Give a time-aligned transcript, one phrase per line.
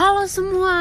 [0.00, 0.76] Halo semua.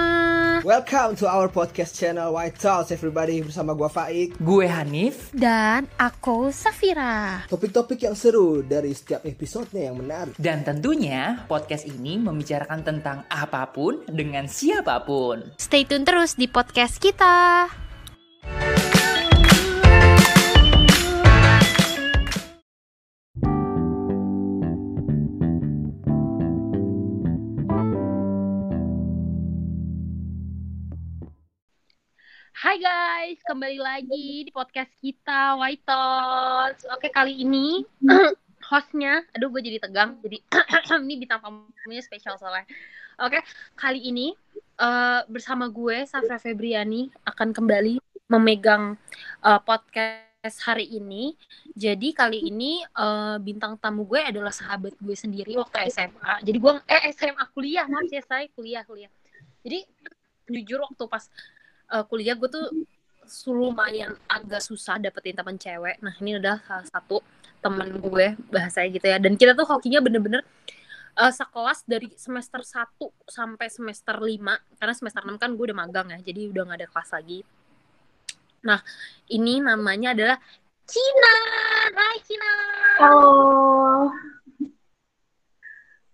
[0.63, 4.39] Welcome to our podcast channel White Talks everybody bersama gua Faik.
[4.39, 7.43] Gue Hanif Dan aku Safira.
[7.51, 10.39] Topik-topik yang seru dari setiap episodenya yang menarik.
[10.39, 15.51] dan tentunya podcast ini membicarakan tentang apa pun dengan siapa pun.
[15.59, 17.67] Stay tune terus di podcast kita.
[32.59, 35.95] Hai guys, kembali lagi di podcast kita White.
[36.91, 37.87] Oke kali ini
[38.67, 40.43] hostnya, aduh gue jadi tegang, jadi
[41.07, 42.67] ini bintang tamunya spesial soalnya.
[43.23, 43.39] Oke,
[43.79, 44.35] kali ini
[44.75, 48.99] eh, bersama gue Safra Febriani akan kembali memegang
[49.39, 51.39] eh, podcast hari ini.
[51.79, 56.43] Jadi kali ini eh, bintang tamu gue adalah sahabat gue sendiri waktu SMA.
[56.43, 59.07] Jadi gue eh SMA kuliah, maaf ya saya kuliah kuliah.
[59.63, 59.79] Jadi
[60.51, 61.23] jujur waktu pas
[61.93, 62.65] eh, kuliah gue tuh
[63.53, 66.01] lumayan agak susah dapetin teman cewek.
[66.01, 67.21] Nah ini udah salah satu
[67.61, 69.17] temen gue bahasanya gitu ya.
[69.21, 70.41] Dan kita tuh hokinya bener-bener
[71.19, 72.95] eh, sekelas dari semester 1
[73.27, 76.87] sampai semester 5 karena semester 6 kan gue udah magang ya jadi udah gak ada
[76.87, 77.39] kelas lagi
[78.59, 78.79] nah
[79.31, 80.37] ini namanya adalah
[80.87, 81.35] Cina
[81.95, 82.51] Hai Cina
[82.99, 84.11] Halo.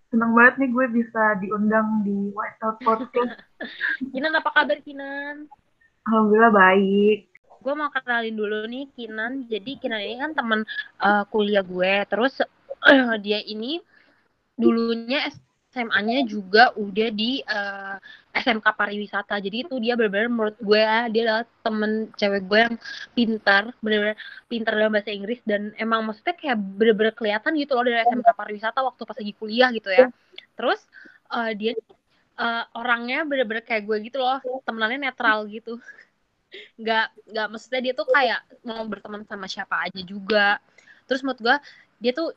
[0.06, 3.42] Senang banget nih gue bisa diundang di White House Podcast.
[4.14, 5.50] Kinan apa kabar Kinan?
[6.06, 7.18] Alhamdulillah baik.
[7.66, 9.50] gue mau kenalin dulu nih Kinan.
[9.50, 10.62] Jadi Kinan ini kan teman
[11.02, 12.06] eh, kuliah gue.
[12.06, 12.38] Terus
[13.26, 13.82] dia ini
[14.54, 15.26] dulunya
[15.74, 17.96] SMA-nya juga udah di eh,
[18.38, 19.42] SMK pariwisata.
[19.42, 22.76] Jadi itu dia benar-benar menurut gue ah, dia adalah temen cewek gue yang
[23.18, 27.98] pintar, benar-benar pintar dalam bahasa Inggris dan emang maksudnya kayak benar-benar kelihatan gitu loh dari
[28.06, 30.06] SMK pariwisata waktu pas lagi kuliah gitu ya.
[30.54, 30.80] Terus
[31.34, 31.72] eh, dia
[32.36, 35.80] eh, orangnya benar-benar kayak gue gitu loh, temenannya netral gitu.
[36.80, 40.62] Nggak nggak maksudnya dia tuh kayak mau berteman sama siapa aja juga.
[41.04, 41.56] Terus menurut gua
[42.00, 42.32] dia tuh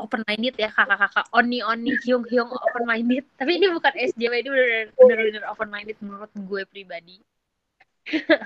[0.00, 1.26] open minded ya kakak-kakak.
[1.36, 4.50] Oni oni hyung hyung open minded tapi ini bukan SJW ini
[4.96, 7.20] bener open minded menurut gue pribadi.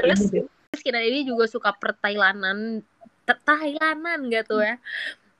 [0.00, 0.32] Terus?
[0.74, 2.82] terus kita ini juga suka pertailanan
[3.24, 4.76] Thailandan gitu ya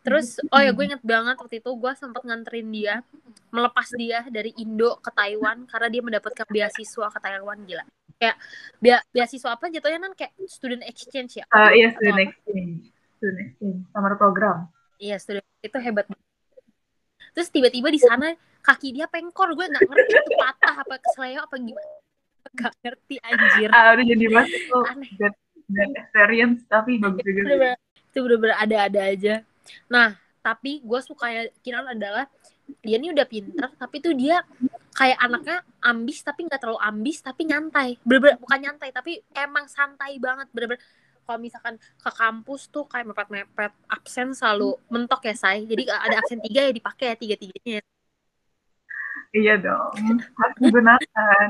[0.05, 3.01] terus oh ya gue inget banget waktu itu gue sempat nganterin dia
[3.49, 7.85] melepas dia dari Indo ke Taiwan karena dia mendapatkan beasiswa ke Taiwan gila.
[8.21, 8.37] Kayak
[8.83, 11.45] bea beasiswa apa jatuhnya kan kayak student exchange ya?
[11.49, 12.25] Eh, iya, student apa?
[12.29, 12.81] exchange.
[13.17, 13.79] Student exchange.
[13.91, 14.59] Summer program.
[15.01, 16.29] iya student itu hebat banget.
[17.35, 18.29] Terus tiba-tiba di sana
[18.63, 19.55] kaki dia pengkor.
[19.57, 21.91] Gue nggak ngerti itu patah apa kesleo apa gimana.
[22.55, 23.69] Gak ngerti anjir.
[23.73, 25.11] Ah, udah jadi itu Aneh.
[25.65, 27.75] bad experience, tapi bagus juga
[28.15, 29.35] itu bener-bener ada-ada aja
[29.89, 32.29] nah tapi gue suka ya Kinan adalah
[32.85, 34.41] dia ini udah pinter tapi tuh dia
[34.97, 40.17] kayak anaknya ambis tapi nggak terlalu ambis tapi nyantai bener-bener bukan nyantai tapi emang santai
[40.21, 40.81] banget bener-bener
[41.25, 46.41] kalau misalkan ke kampus tuh kayak mepet-mepet absen selalu mentok ya say jadi ada absen
[46.45, 47.81] tiga ya dipakai ya tiga tiganya
[49.35, 50.23] Iya dong.
[50.39, 51.47] Harus digunakan.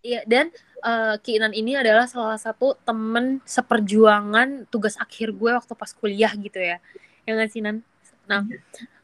[0.00, 0.48] Iya dan
[0.80, 6.56] eh, Kinan ini adalah salah satu temen seperjuangan tugas akhir gue waktu pas kuliah gitu
[6.56, 6.80] ya.
[7.28, 7.84] Ya nggak sih Nan?
[8.24, 8.48] Nah,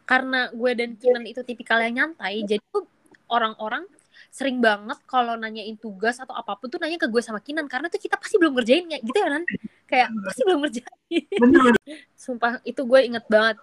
[0.09, 2.89] karena gue dan Kinan itu tipikal yang nyantai, jadi tuh
[3.29, 3.85] orang-orang
[4.33, 7.89] sering banget kalau nanyain tugas atau apa pun tuh nanya ke gue sama Kinan karena
[7.93, 9.45] tuh kita pasti belum ngerjain ya gitu ya Nan.
[9.85, 11.25] Kayak pasti belum ngerjain.
[11.41, 11.75] Bener,
[12.25, 13.61] Sumpah itu gue inget banget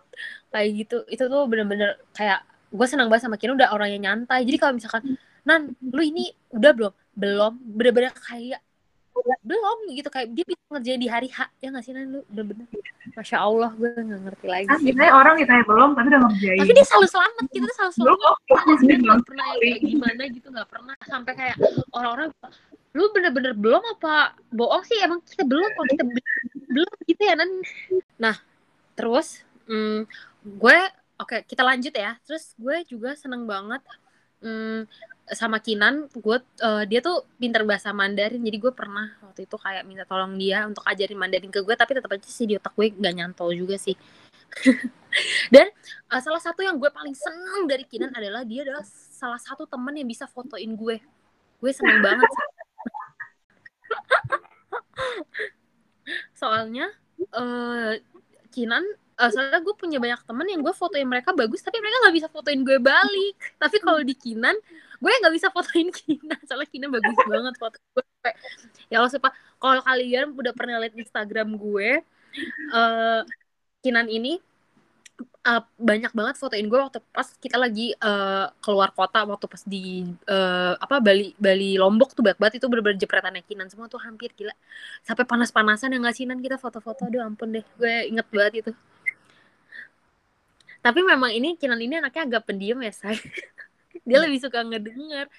[0.53, 0.97] kayak gitu.
[1.09, 4.45] Itu tuh bener-bener kayak gue senang banget sama Kinan udah orang yang nyantai.
[4.45, 6.93] Jadi kalau misalkan Nan, lu ini udah belum?
[7.13, 7.53] Belum.
[7.62, 8.62] Bener-bener kayak
[9.46, 10.09] belum gitu.
[10.09, 11.40] Kayak dia bisa ngerjain di hari H.
[11.62, 12.09] Ya nggak sih Nan?
[12.09, 12.66] Lu bener-bener.
[13.13, 16.59] Masya Allah gue nggak ngerti lagi kan biasanya orang ditanya belum, tapi udah ngerjain.
[16.66, 17.44] tapi dia selalu selamat.
[17.53, 19.19] Kita tuh selalu belum, selamat nggak belum.
[19.22, 20.47] pernah kayak gimana gitu.
[20.50, 20.96] Nggak pernah.
[21.06, 21.57] Sampai kayak
[21.94, 22.29] orang-orang
[22.94, 24.34] lu bener-bener belum apa?
[24.50, 24.97] Bohong sih.
[25.02, 25.69] Emang kita belum.
[25.78, 26.25] Kalau kita be-
[26.73, 27.52] belum gitu ya Nan?
[28.18, 28.35] Nah
[28.97, 30.09] terus mm,
[30.57, 30.78] gue
[31.22, 32.17] oke kita lanjut ya.
[32.26, 33.82] Terus gue juga seneng banget
[34.41, 34.90] mm,
[35.31, 38.43] sama Kinan gue eh, dia tuh pinter bahasa Mandarin.
[38.43, 41.96] Jadi gue pernah waktu itu kayak minta tolong dia untuk ajarin Mandarin ke gue tapi
[41.96, 43.96] tetap aja sih di otak gue gak nyantol juga sih.
[45.53, 45.67] Dan
[46.11, 48.84] eh, salah satu yang gue paling seneng dari Kinan adalah dia adalah
[49.23, 50.99] salah satu temen yang bisa fotoin gue
[51.64, 52.28] gue seneng banget
[56.40, 56.91] soalnya
[57.31, 58.03] eh
[58.52, 58.84] Kinan
[59.16, 62.28] eh, soalnya gue punya banyak temen yang gue fotoin mereka bagus tapi mereka nggak bisa
[62.28, 63.35] fotoin gue balik.
[63.58, 64.53] Tapi kalau di Kinan
[65.03, 68.03] gue nggak bisa fotoin Kinan soalnya Kinan bagus banget foto gue.
[68.23, 68.38] Kayak,
[68.88, 69.32] ya Allah sumpah.
[69.59, 71.90] Kalau kalian udah pernah lihat Instagram gue
[72.73, 73.22] eh
[73.84, 74.40] Kinan ini
[75.44, 80.08] uh, banyak banget fotoin gue waktu pas kita lagi uh, keluar kota waktu pas di
[80.32, 84.32] uh, apa Bali Bali Lombok tuh banyak banget itu bener-bener jepretan Kinan semua tuh hampir
[84.34, 84.56] gila.
[85.03, 87.06] Sampai panas-panasan yang ngasinan kita foto-foto?
[87.11, 88.72] Aduh ampun deh gue inget banget itu.
[90.84, 93.20] Tapi memang ini Kinan ini anaknya agak pendiam ya saya
[94.01, 95.29] dia lebih suka ngedenger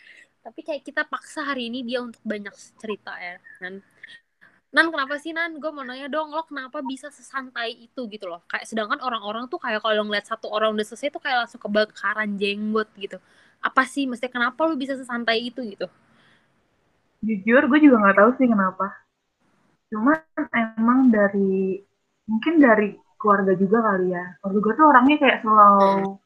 [0.44, 3.80] tapi kayak kita paksa hari ini dia untuk banyak cerita ya kan
[4.74, 5.62] Nan kenapa sih Nan?
[5.62, 8.42] Gue mau nanya dong, lo kenapa bisa sesantai itu gitu loh?
[8.50, 12.34] Kayak sedangkan orang-orang tuh kayak kalau ngeliat satu orang udah selesai tuh kayak langsung kebakaran
[12.34, 13.22] jenggot gitu.
[13.62, 14.10] Apa sih?
[14.10, 15.86] Mesti kenapa lo bisa sesantai itu gitu?
[17.22, 18.86] Jujur, gue juga nggak tahu sih kenapa.
[19.94, 20.18] Cuma
[20.50, 21.78] emang dari
[22.26, 24.24] mungkin dari keluarga juga kali ya.
[24.42, 26.18] Keluarga gue tuh orangnya kayak selalu.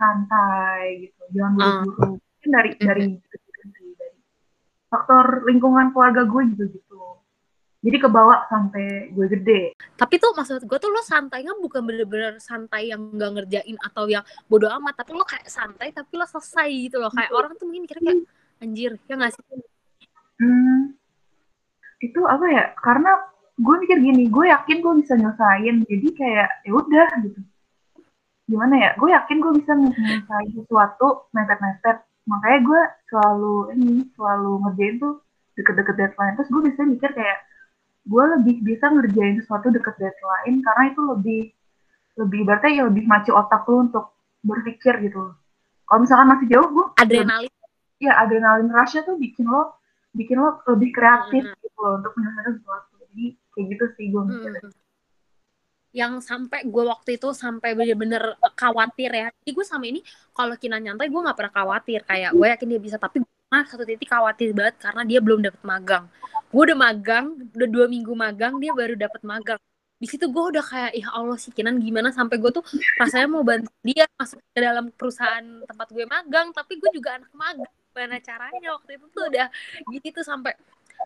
[0.00, 1.52] Santai gitu, jangan
[1.84, 2.00] buru-buru.
[2.00, 2.16] Hmm.
[2.16, 3.88] Mungkin dari dari dari
[4.88, 6.98] faktor lingkungan keluarga gue gitu gitu.
[7.80, 9.60] Jadi kebawa sampai gue gede.
[9.96, 14.20] Tapi tuh maksud gue tuh lo santainya bukan bener-bener santai yang gak ngerjain atau yang
[14.52, 17.08] bodoh amat tapi lo kayak santai tapi lo selesai gitu loh.
[17.08, 18.28] Kayak orang tuh mungkin kira kayak
[18.60, 19.44] anjir ya gak sih?
[20.40, 20.92] Hmm,
[22.04, 22.64] itu apa ya?
[22.76, 23.16] Karena
[23.56, 25.76] gue mikir gini gue yakin gue bisa nyelesain.
[25.88, 27.40] Jadi kayak ya udah gitu
[28.50, 28.90] gimana ya?
[28.98, 32.02] Gue yakin gue bisa nyelesain sesuatu mepet-mepet.
[32.26, 35.14] Makanya gue selalu ini selalu ngerjain tuh
[35.54, 36.34] deket-deket deadline.
[36.34, 37.38] Terus gue bisa mikir kayak
[38.10, 41.42] gue lebih bisa ngerjain sesuatu deket deadline karena itu lebih
[42.18, 44.12] lebih berarti ya lebih macu otak lu untuk
[44.42, 45.32] berpikir gitu.
[45.86, 47.52] Kalau misalkan masih jauh gue adrenalin.
[48.00, 49.78] Ya adrenalin rushnya tuh bikin lo
[50.16, 51.58] bikin lo lebih kreatif hmm.
[51.62, 52.90] gitu loh untuk menyelesaikan sesuatu.
[53.06, 53.24] Jadi
[53.54, 54.89] kayak gitu sih gue mikir hmm.
[55.90, 59.26] Yang sampai gue waktu itu sampai bener-bener khawatir ya.
[59.42, 60.00] Jadi gue sama ini
[60.30, 62.00] kalau kina nyantai gue nggak pernah khawatir.
[62.06, 65.62] Kayak gue yakin dia bisa tapi gue satu titik khawatir banget karena dia belum dapet
[65.66, 66.04] magang.
[66.50, 69.60] Gue udah magang udah dua minggu magang dia baru dapat magang.
[70.00, 72.14] Di situ gue udah kayak ya Allah sih Kinan gimana?
[72.14, 72.64] Sampai gue tuh
[72.96, 77.32] rasanya mau bantu dia masuk ke dalam perusahaan tempat gue magang tapi gue juga anak
[77.34, 77.72] magang.
[77.90, 78.68] Gimana caranya?
[78.78, 79.46] Waktu itu tuh udah
[79.90, 80.54] gitu sampai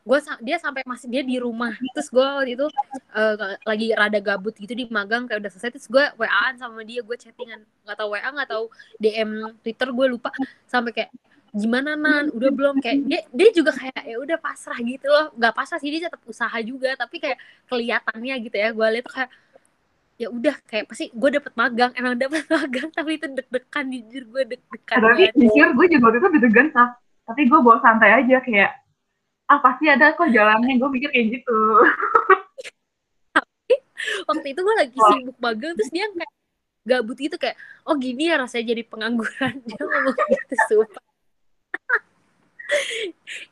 [0.03, 1.73] gue dia sampai masih dia di rumah.
[1.95, 2.67] Terus gue waktu itu
[3.15, 7.01] uh, lagi rada gabut gitu di magang kayak udah selesai terus gue waan sama dia
[7.01, 7.63] gue chattingan.
[7.87, 8.65] Nggak tahu wa nggak tahu
[8.99, 9.31] dm
[9.63, 10.31] twitter gue lupa.
[10.67, 11.11] Sampai kayak
[11.55, 12.35] gimana nan?
[12.35, 12.83] Udah belum?
[12.83, 15.31] Kayak dia dia juga kayak ya udah pasrah gitu loh.
[15.39, 17.39] Nggak pasrah sih dia tetap usaha juga tapi kayak
[17.71, 18.69] kelihatannya gitu ya.
[18.75, 19.31] Gue lihat kayak
[20.15, 24.43] ya udah kayak pasti gue dapet magang emang dapet magang tapi itu deg-degan jujur gue
[24.55, 26.67] deg-degan tapi jujur gue juga waktu itu deg-degan
[27.27, 28.84] tapi gue bawa santai aja kayak
[29.55, 30.75] ah pasti ada kok jalannya.
[30.83, 31.59] Gue mikir kayak gitu.
[33.31, 33.75] Tapi
[34.27, 36.33] waktu itu gue lagi sibuk magang terus dia kayak
[36.85, 37.57] gabut itu kayak
[37.89, 39.55] oh gini ya rasanya jadi pengangguran.
[39.71, 41.05] Dia ngomong gitu sumpah.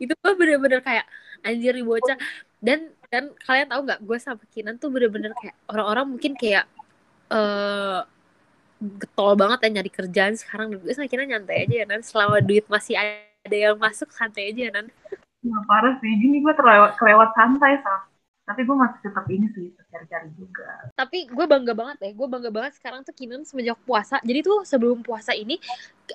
[0.03, 1.07] Itu gue bener-bener kayak
[1.47, 2.19] anjir di bocah.
[2.59, 6.67] Dan dan kalian tahu nggak gue sama Kinan tuh bener-bener kayak orang-orang mungkin kayak
[7.31, 8.03] uh,
[8.83, 10.75] getol banget ya nyari kerjaan sekarang.
[10.83, 12.03] Gue sama Kinan nyantai aja ya nan.
[12.03, 14.91] Selama duit masih ada yang masuk santai aja ya nan
[15.43, 17.83] Nah, parah sih, gini gue terlewat kelewat santai
[18.43, 20.91] tapi gue masih tetap ini sih cari-cari juga.
[20.99, 22.11] Tapi gue bangga banget ya.
[22.11, 24.19] Gue bangga banget sekarang tuh Kinan semenjak puasa.
[24.19, 25.63] Jadi tuh sebelum puasa ini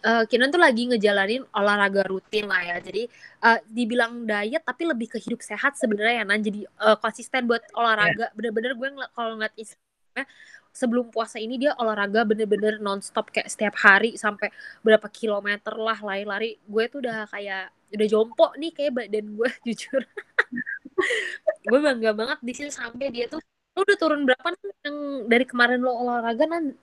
[0.03, 2.77] uh, Kinan tuh lagi ngejalanin olahraga rutin lah ya.
[2.83, 3.07] Jadi
[3.47, 6.43] uh, dibilang diet tapi lebih ke hidup sehat sebenarnya ya nan.
[6.43, 8.27] Jadi uh, konsisten buat olahraga.
[8.27, 8.35] Yeah.
[8.35, 10.25] bener-bener gue ng kalau ngeliat Instagramnya
[10.75, 14.51] sebelum puasa ini dia olahraga bener-bener nonstop kayak setiap hari sampai
[14.83, 16.59] berapa kilometer lah lari-lari.
[16.67, 20.03] Gue tuh udah kayak udah jompo nih kayak badan gue jujur.
[21.67, 23.39] Gue bangga banget di sini sampai dia tuh
[23.77, 24.73] lo udah turun berapa nih?
[24.89, 24.97] Yang
[25.29, 26.73] dari kemarin lo olahraga nan?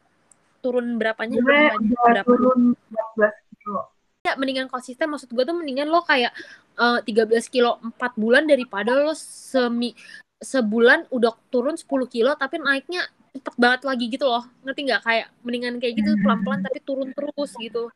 [0.63, 1.43] Turun berapanya?
[1.43, 2.25] Gue berapa?
[2.25, 2.79] turun
[3.19, 3.83] 14 kilo.
[4.25, 5.11] Ya mendingan konsisten.
[5.11, 6.31] Maksud gue tuh mendingan lo kayak
[6.79, 9.93] uh, eh, 13 kilo 4 bulan daripada lo semi
[10.39, 14.47] sebulan udah turun 10 kilo tapi naiknya cepet banget lagi gitu loh.
[14.63, 15.03] Ngerti nggak?
[15.03, 17.91] Kayak mendingan kayak gitu pelan-pelan tapi turun terus gitu.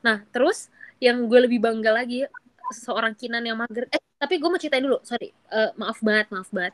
[0.00, 2.26] Nah terus yang gue lebih bangga lagi
[2.72, 3.86] seorang Kinan yang mager.
[3.92, 5.30] Eh tapi gue mau ceritain dulu sorry.
[5.52, 6.72] Uh, maaf banget maaf banget.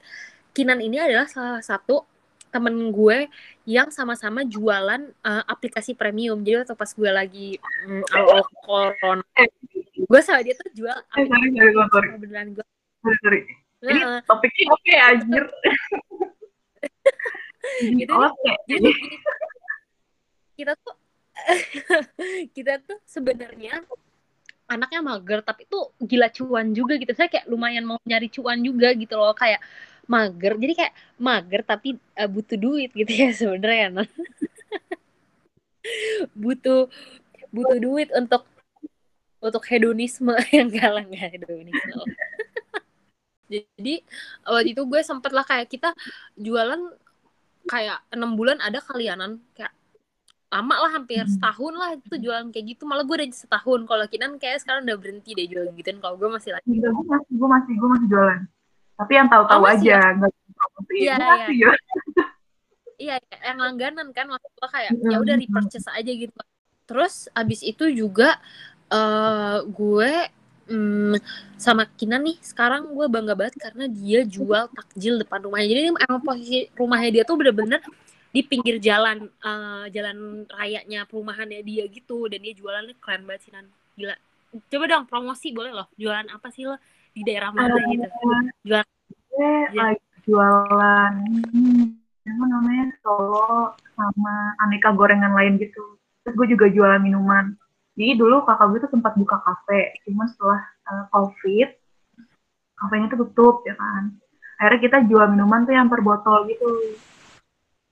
[0.55, 2.07] Kinan ini adalah salah satu
[2.50, 3.31] temen gue
[3.62, 6.43] yang sama-sama jualan uh, aplikasi premium.
[6.43, 7.49] Jadi waktu pas gue lagi
[7.87, 9.27] mm, awal corona
[10.11, 12.09] gue sama dia tuh jual eh, sorry, sorry, sorry.
[12.19, 12.67] beneran gue.
[13.03, 13.41] Sorry, sorry.
[13.81, 15.45] Ini topiknya oke okay, anjir.
[17.81, 18.57] Gitu okay.
[18.67, 18.91] jadi
[20.57, 20.97] kita tuh
[22.57, 23.85] kita tuh sebenarnya
[24.71, 27.11] anaknya mager tapi tuh gila cuan juga gitu.
[27.19, 29.59] Saya kayak lumayan mau nyari cuan juga gitu loh kayak
[30.07, 30.55] mager.
[30.55, 34.07] Jadi kayak mager tapi uh, butuh duit gitu ya sebenarnya
[36.37, 36.87] butuh
[37.50, 38.47] butuh duit untuk
[39.43, 40.31] untuk hedonisme.
[40.57, 42.03] Yang galang nggak hedonisme.
[43.50, 44.07] Jadi
[44.47, 45.91] waktu itu gue sempet lah kayak kita
[46.39, 46.79] jualan
[47.67, 49.43] kayak enam bulan ada kalianan.
[49.59, 49.75] Kayak
[50.50, 51.30] lama lah hampir Hmm.
[51.30, 52.83] setahun lah itu jualan kayak gitu.
[52.83, 53.80] Malah gue udah setahun.
[53.87, 57.07] Kalau Kinan kayak sekarang udah berhenti deh jualan gituan kalau gue masih lagi Enggak, gue
[57.07, 58.40] masih, gue masih, gue masih jualan.
[58.99, 60.92] Tapi yang tahu-tahu Oh, aja, nggak promosi.
[60.99, 61.47] Iya, iya.
[61.49, 61.73] iya
[63.00, 63.16] iya,
[63.49, 66.35] yang langganan kan maksud gue kayak ya udah repurchase aja gitu.
[66.85, 68.37] Terus abis itu juga
[68.90, 70.12] eh gue
[70.69, 71.14] mm,
[71.57, 75.71] sama Kinan nih sekarang gue bangga banget karena dia jual takjil depan rumahnya.
[75.71, 77.80] Jadi emang posisi rumahnya dia tuh bener-bener
[78.30, 83.52] di pinggir jalan eh, jalan rayanya perumahannya dia gitu dan dia jualannya keren banget sih
[83.54, 83.66] Nan
[83.99, 84.14] gila
[84.70, 86.78] coba dong promosi boleh loh jualan apa sih lo
[87.10, 88.06] di daerah mana gitu
[88.66, 88.99] Jual-
[89.30, 91.12] Gue lagi jualan
[91.54, 91.82] hmm,
[92.28, 94.34] apa namanya Solo sama
[94.66, 95.96] aneka gorengan lain gitu.
[96.26, 97.56] Terus gue juga jualan minuman.
[97.96, 101.68] Jadi dulu kakak gue tuh sempat buka kafe, cuma setelah uh, covid,
[102.76, 104.12] kafenya tuh tutup ya kan.
[104.60, 106.68] Akhirnya kita jual minuman tuh yang per botol gitu.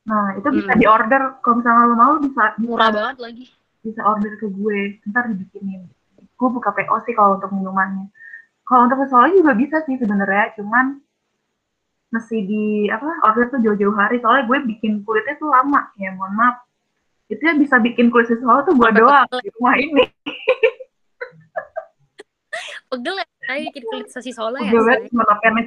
[0.09, 0.81] Nah itu bisa Mm.
[0.81, 1.23] diorder.
[1.45, 3.45] Kalau misalnya lo mau bisa murah banget lagi.
[3.79, 5.87] bisa order ke gue, ntar dibikinin.
[6.35, 8.11] Gue buka PO sih kalau untuk minumannya.
[8.67, 10.99] Kalau untuk Solo juga bisa sih sebenarnya, cuman
[12.13, 14.19] mesti di apa order tuh jauh-jauh hari.
[14.21, 15.89] Soalnya gue bikin kulitnya tuh lama.
[15.97, 16.67] Ya mohon maaf.
[17.31, 20.05] Itu yang bisa bikin kulit Solo tuh gue doang di rumah ini.
[22.89, 23.27] Pegel ya?
[23.47, 24.97] Saya bikin kulit sosis solo ya gue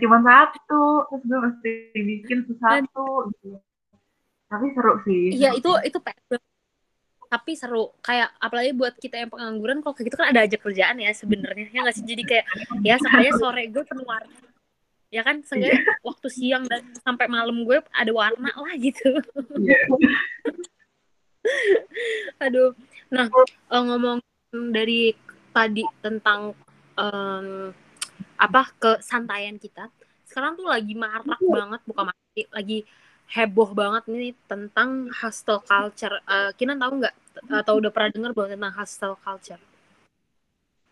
[0.04, 0.84] cuma satu.
[1.10, 3.56] Terus gue mesti bikin satu gitu
[4.52, 6.20] tapi seru sih Iya itu itu PR
[7.32, 11.00] tapi seru kayak apalagi buat kita yang pengangguran kalau kayak gitu kan ada aja kerjaan
[11.00, 12.04] ya sebenarnya ya nggak sih?
[12.04, 12.46] Jadi kayak
[12.84, 14.36] ya sekalinya sore gue penuh warna
[15.08, 15.40] ya kan?
[15.40, 19.16] Seenggaknya waktu siang dan sampai malam gue ada warna lah gitu.
[19.56, 19.80] Iya.
[22.44, 22.76] aduh
[23.10, 25.16] nah eh, ngomong dari
[25.52, 26.54] tadi tentang
[26.96, 27.72] em,
[28.38, 29.90] apa kesantaian kita
[30.28, 32.80] sekarang tuh lagi marak banget bukan mati lagi
[33.32, 36.20] heboh banget nih tentang hostel culture.
[36.28, 37.16] Eh, Kinan tahu nggak?
[37.48, 39.62] Atau udah pernah dengar bahwa tentang hostel culture?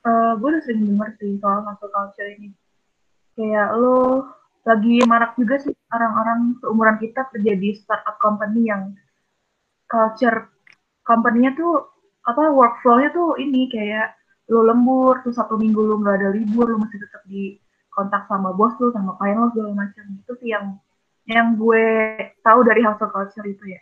[0.08, 2.55] Eh, gue udah sering denger sih soal hustle culture ini.
[3.36, 4.24] Kayak lo
[4.63, 8.96] lagi marak juga sih orang-orang seumuran kita kerja di startup company yang
[9.91, 10.51] culture
[11.03, 11.89] company-nya tuh
[12.27, 14.13] apa workflow-nya tuh ini kayak
[14.51, 17.58] lo lembur tuh satu minggu lo nggak ada libur lo masih tetap di
[17.89, 20.05] kontak sama bos lo sama klien lo segala macam.
[20.24, 20.79] Itu sih yang
[21.36, 21.83] yang gue
[22.45, 23.81] tahu dari hustle culture itu ya.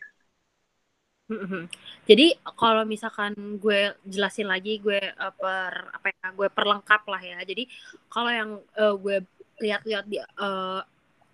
[2.08, 2.26] Jadi
[2.56, 7.40] kalau misalkan gue jelasin lagi gue eh, per apa ya gue perlengkap lah ya.
[7.44, 7.68] Jadi
[8.08, 8.50] kalau yang
[8.80, 9.18] eh, gue
[9.64, 10.82] lihat-lihat di eh,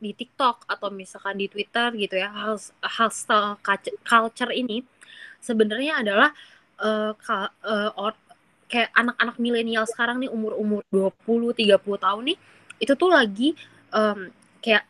[0.03, 3.55] di TikTok atau misalkan di Twitter gitu ya, hal hostile
[4.03, 4.83] culture- ini
[5.39, 6.29] sebenarnya adalah
[7.25, 8.19] ka- eh, or-
[8.71, 12.37] kayak anak-anak milenial sekarang nih umur-umur 20 30 tahun nih
[12.81, 13.53] itu tuh lagi
[13.93, 14.83] em, kayak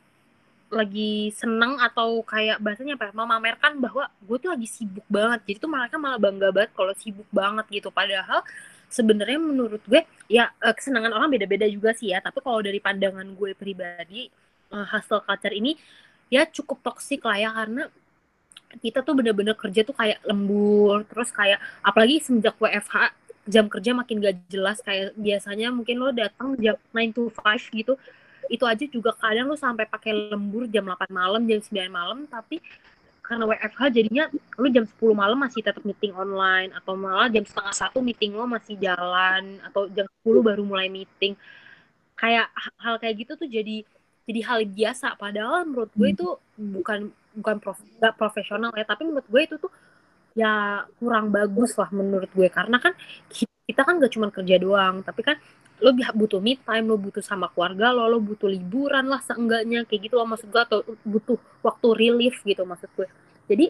[0.73, 5.39] lagi seneng atau kayak bahasanya apa ya memamerkan bahwa gue tuh lagi sibuk banget.
[5.45, 7.89] Jadi tuh mereka malah bangga banget kalau sibuk banget gitu.
[7.93, 8.41] Padahal
[8.89, 12.19] sebenarnya menurut gue ya eh, kesenangan orang beda-beda juga sih ya.
[12.19, 14.27] Tapi kalau dari pandangan gue pribadi
[14.73, 15.77] eh, hustle culture ini
[16.33, 17.49] ya cukup toksik lah ya.
[17.53, 17.83] Karena
[18.81, 21.05] kita tuh bener-bener kerja tuh kayak lembur.
[21.05, 23.13] Terus kayak apalagi semenjak WFH
[23.45, 24.81] jam kerja makin gak jelas.
[24.81, 27.95] Kayak biasanya mungkin lo datang jam 9 to 5 gitu
[28.53, 32.61] itu aja juga kadang lu sampai pakai lembur jam 8 malam, jam 9 malam, tapi
[33.25, 34.25] karena WFH jadinya
[34.61, 38.45] lu jam 10 malam masih tetap meeting online atau malah jam setengah satu meeting lo
[38.45, 41.33] masih jalan atau jam 10 baru mulai meeting.
[42.13, 43.81] Kayak hal kayak gitu tuh jadi
[44.29, 45.17] jadi hal biasa.
[45.17, 46.27] Padahal menurut gue itu
[46.59, 49.71] bukan bukan prof, gak profesional ya, tapi menurut gue itu tuh
[50.37, 52.47] ya kurang bagus lah menurut gue.
[52.53, 52.93] Karena kan
[53.65, 55.39] kita kan gak cuma kerja doang, tapi kan
[55.83, 60.07] lo butuh me time, lo butuh sama keluarga lo, lo butuh liburan lah seenggaknya kayak
[60.07, 63.07] gitu loh maksud gue atau butuh waktu relief gitu maksud gue.
[63.51, 63.65] Jadi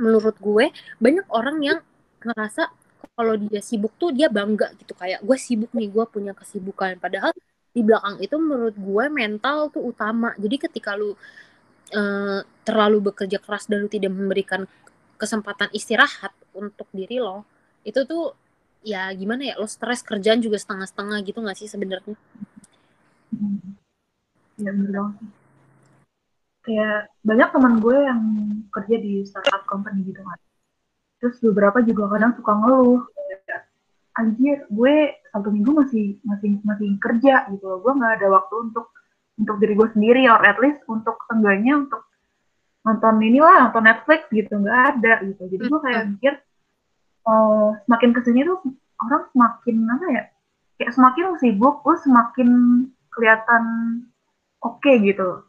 [0.00, 1.78] menurut gue banyak orang yang
[2.24, 2.72] ngerasa
[3.12, 7.36] kalau dia sibuk tuh dia bangga gitu kayak gue sibuk nih gue punya kesibukan padahal
[7.72, 10.32] di belakang itu menurut gue mental tuh utama.
[10.36, 11.12] Jadi ketika lu
[11.92, 14.64] eh, terlalu bekerja keras dan lu tidak memberikan
[15.20, 17.44] kesempatan istirahat untuk diri lo,
[17.84, 18.34] itu tuh
[18.82, 22.18] ya gimana ya lo stres kerjaan juga setengah-setengah gitu nggak sih sebenarnya
[23.32, 23.80] Hmm.
[24.60, 25.16] Ya bener.
[26.62, 28.22] Kayak banyak teman gue yang
[28.70, 30.38] kerja di startup company gitu kan.
[31.18, 33.02] Terus beberapa juga kadang suka ngeluh.
[34.12, 37.80] Anjir, gue satu minggu masih masih masih kerja gitu loh.
[37.80, 38.92] Gue nggak ada waktu untuk
[39.40, 42.04] untuk diri gue sendiri, or at least untuk seenggaknya untuk
[42.84, 45.42] nonton inilah, nonton Netflix gitu nggak ada gitu.
[45.48, 46.32] Jadi gue kayak mikir
[47.26, 48.58] eh, semakin ke sini tuh
[49.02, 50.24] orang semakin apa ya?
[50.78, 52.50] Kayak semakin sibuk, lu semakin
[53.12, 53.62] kelihatan
[54.64, 55.44] oke gitu.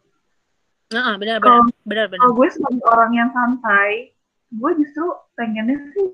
[0.94, 4.13] nah benar benar benar benar kalau gue sebagai orang yang santai,
[4.53, 6.06] gue justru pengennya sih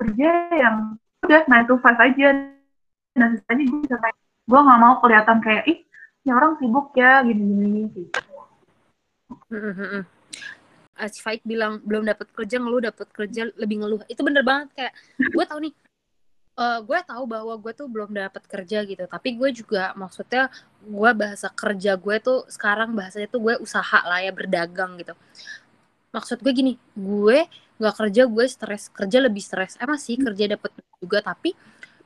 [0.00, 2.28] kerja yang udah 9 to 5 aja
[3.16, 5.78] dan sisanya gue bisa kayak gue nggak mau kelihatan kayak ih
[6.24, 8.20] ini orang sibuk ya gini-gini gitu.
[9.50, 10.02] Mm-mm.
[10.96, 14.00] Uh, si Faik bilang belum dapat kerja ngeluh dapat kerja lebih ngeluh.
[14.08, 15.74] Itu bener banget kayak gue tahu nih
[16.56, 19.04] uh, gue tahu bahwa gue tuh belum dapat kerja gitu.
[19.04, 20.48] Tapi gue juga maksudnya
[20.82, 25.12] gue bahasa kerja gue tuh sekarang bahasanya tuh gue usaha lah ya berdagang gitu.
[26.16, 27.44] Maksud gue gini gue
[27.76, 28.88] nggak kerja gue stres.
[28.88, 29.76] Kerja lebih stres.
[29.76, 31.52] Emang sih kerja dapat juga tapi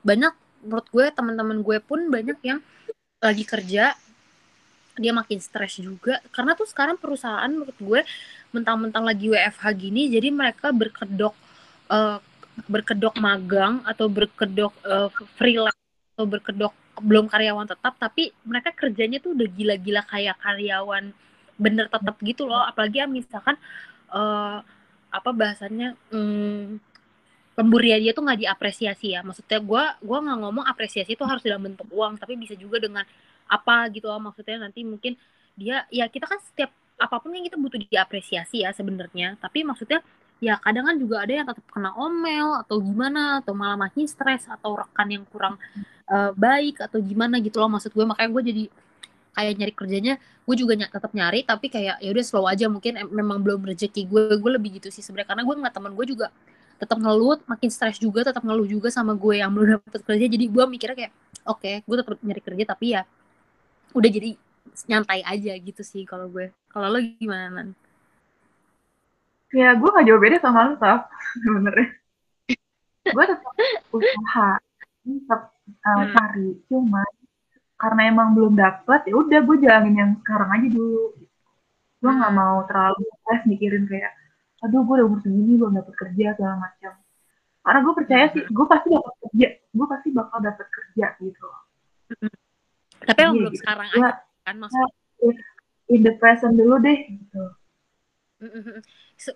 [0.02, 0.34] banyak
[0.66, 2.60] menurut gue teman-teman gue pun banyak yang
[3.20, 3.94] lagi kerja
[4.98, 6.18] dia makin stres juga.
[6.34, 8.00] Karena tuh sekarang perusahaan menurut gue
[8.50, 11.34] mentang-mentang lagi WFH gini jadi mereka berkedok
[11.86, 12.18] uh,
[12.66, 15.78] berkedok magang atau berkedok uh, freelance
[16.18, 21.14] atau berkedok belum karyawan tetap tapi mereka kerjanya tuh udah gila-gila kayak karyawan
[21.60, 22.60] bener tetap gitu loh.
[22.64, 23.56] Apalagi ya misalkan
[24.10, 24.60] uh,
[25.10, 26.78] apa bahasanya hmm,
[27.54, 29.20] pemberian dia tuh nggak diapresiasi ya.
[29.20, 33.04] Maksudnya gue gua nggak ngomong apresiasi itu harus dalam bentuk uang tapi bisa juga dengan
[33.50, 35.18] apa gitu loh maksudnya nanti mungkin
[35.58, 39.40] dia ya kita kan setiap apa pun yang kita butuh diapresiasi ya sebenarnya.
[39.40, 40.04] Tapi maksudnya
[40.40, 44.44] ya kadang kan juga ada yang tetap kena omel atau gimana atau malah makin stres
[44.48, 45.56] atau rekan yang kurang
[46.08, 48.04] uh, baik atau gimana gitu loh maksud gue.
[48.04, 48.64] Makanya gue jadi
[49.30, 52.68] kayak nyari kerjanya gue juga ny tetap nyari tapi kayak ya udah slow aja.
[52.68, 55.32] Mungkin memang belum rezeki gue gue lebih gitu sih sebenarnya.
[55.32, 56.28] Karena gue ngeliat teman gue juga
[56.80, 60.26] tetap ngeluh makin stres juga tetap ngeluh juga sama gue yang belum dapet kerja.
[60.28, 61.12] Jadi gue mikirnya kayak
[61.48, 63.02] oke okay, gue tetap nyari kerja tapi ya
[63.94, 64.30] udah jadi
[64.86, 66.52] nyantai aja gitu sih kalau gue.
[66.70, 67.68] Kalau lo gimana, Nan?
[69.50, 71.10] Ya, gue gak jauh beda sama lo, Taf,
[71.42, 71.90] sebenernya.
[73.14, 73.54] gue tetap
[73.90, 74.50] usaha,
[75.02, 75.40] tetap
[75.82, 76.12] uh, hmm.
[76.14, 77.02] cari, cuma
[77.80, 81.16] karena emang belum dapet, ya udah gue jalanin yang sekarang aja dulu.
[81.98, 82.40] Gue nggak hmm.
[82.44, 84.12] mau terlalu stres mikirin kayak,
[84.62, 86.92] aduh gue udah umur segini belum dapet kerja segala macam.
[87.60, 88.54] Karena gue percaya sih, hmm.
[88.54, 91.48] gue pasti dapat kerja, gue pasti bakal dapet kerja gitu.
[93.04, 93.60] Tapi yang iya, belum gitu.
[93.64, 94.10] sekarang aja
[94.44, 94.88] kan maksudnya.
[95.90, 97.42] in the present dulu deh gitu.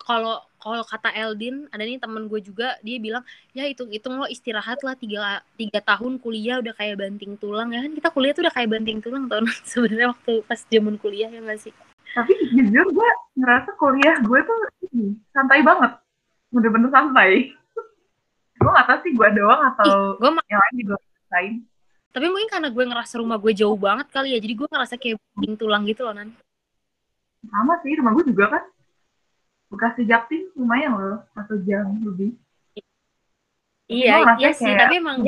[0.00, 3.20] Kalau kalau kata Eldin ada nih temen gue juga dia bilang
[3.52, 7.68] ya hitung hitung lo istirahat lah tiga tiga tahun kuliah udah kayak banting tulang.
[7.68, 11.28] Ya kan kita kuliah tuh udah kayak banting tulang tuh sebenarnya waktu pas zaman kuliah
[11.28, 11.72] ya nggak sih?
[12.16, 14.58] Tapi jujur gue ngerasa kuliah gue tuh
[15.36, 15.92] santai banget.
[16.48, 17.50] Bener-bener santai.
[18.62, 21.54] Gue gak tau sih gue doang atau Ih, gue yang lain juga rasain
[22.14, 25.18] tapi mungkin karena gue ngerasa rumah gue jauh banget kali ya jadi gue ngerasa kayak
[25.34, 26.30] bing tulang gitu loh nan.
[27.50, 28.64] Sama sih rumah gue juga kan.
[29.66, 32.38] Bekasi Jaktim lumayan loh satu jam lebih.
[33.90, 35.26] Iya iya sih tapi emang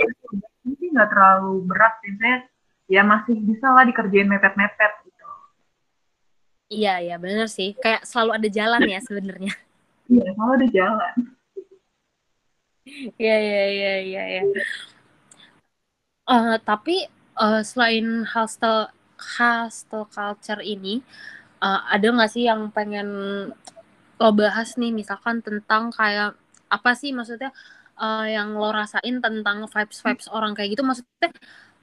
[0.62, 2.14] ini nggak terlalu berat sih.
[2.22, 2.46] Saya
[2.86, 5.26] ya masih bisa lah dikerjain mepet-mepet gitu.
[6.70, 7.74] Iya iya bener sih.
[7.74, 9.54] Kayak selalu ada jalan ya sebenarnya.
[10.06, 11.14] Iya selalu ada jalan.
[13.18, 14.42] Iya iya iya iya ya.
[16.26, 17.06] Uh, tapi
[17.38, 20.98] uh, selain hostel hostel culture ini,
[21.62, 23.08] uh, ada nggak sih yang pengen
[24.18, 24.90] lo bahas nih?
[24.90, 26.34] Misalkan tentang kayak
[26.66, 27.54] apa sih maksudnya
[27.94, 30.82] uh, yang lo rasain tentang vibes vibes orang kayak gitu?
[30.82, 31.30] Maksudnya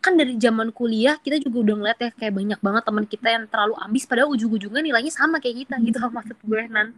[0.03, 3.45] kan dari zaman kuliah kita juga udah ngeliat ya kayak banyak banget teman kita yang
[3.47, 6.91] terlalu ambis padahal ujung-ujungnya nilainya sama kayak kita gitu maksud gue nan.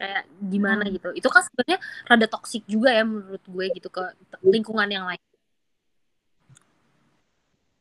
[0.00, 0.92] Kayak gimana hmm.
[0.96, 1.08] gitu.
[1.12, 4.00] Itu kan sebenarnya rada toksik juga ya menurut gue gitu ke
[4.40, 5.20] lingkungan yang lain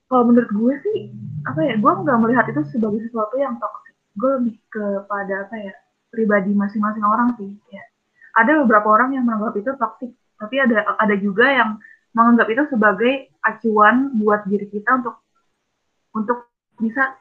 [0.09, 0.97] kalau menurut gue sih
[1.45, 5.73] apa ya gue nggak melihat itu sebagai sesuatu yang toksik gue lebih kepada apa ya
[6.09, 7.83] pribadi masing-masing orang sih ya
[8.35, 11.69] ada beberapa orang yang menganggap itu toksik tapi ada ada juga yang
[12.15, 13.13] menganggap itu sebagai
[13.45, 15.15] acuan buat diri kita untuk
[16.15, 17.19] untuk bisa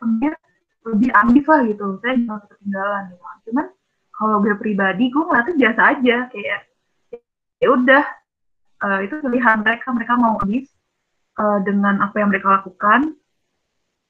[0.87, 2.01] lebih ambis lah gitu.
[2.01, 3.25] Saya jangan ketinggalan gitu.
[3.51, 3.67] Cuman
[4.15, 6.61] kalau gue pribadi gue ngeliatnya biasa aja kayak
[7.59, 8.05] ya udah
[8.87, 10.71] uh, itu pilihan mereka mereka mau ambis
[11.39, 13.15] uh, dengan apa yang mereka lakukan.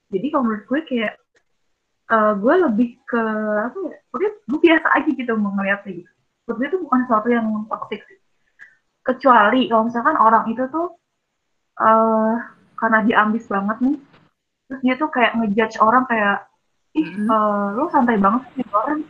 [0.09, 1.15] Jadi kalau menurut gue kayak
[2.09, 3.23] uh, gue lebih ke
[3.69, 6.11] apa ya pokoknya gue biasa aja gitu melihatnya gitu.
[6.49, 8.19] Menurut gue itu bukan sesuatu yang toxic sih.
[9.05, 10.97] Kecuali kalau misalkan orang itu tuh
[11.81, 12.35] uh,
[12.81, 13.97] karena dia ambis banget nih
[14.69, 16.45] terus dia tuh kayak ngejudge orang kayak
[16.93, 17.29] ih mm -hmm.
[17.33, 19.01] uh, lo santai banget sih orang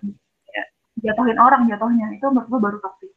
[0.51, 0.65] ya,
[1.03, 2.07] jatuhin orang jatuhnya.
[2.15, 3.11] Itu menurut gue baru toxic.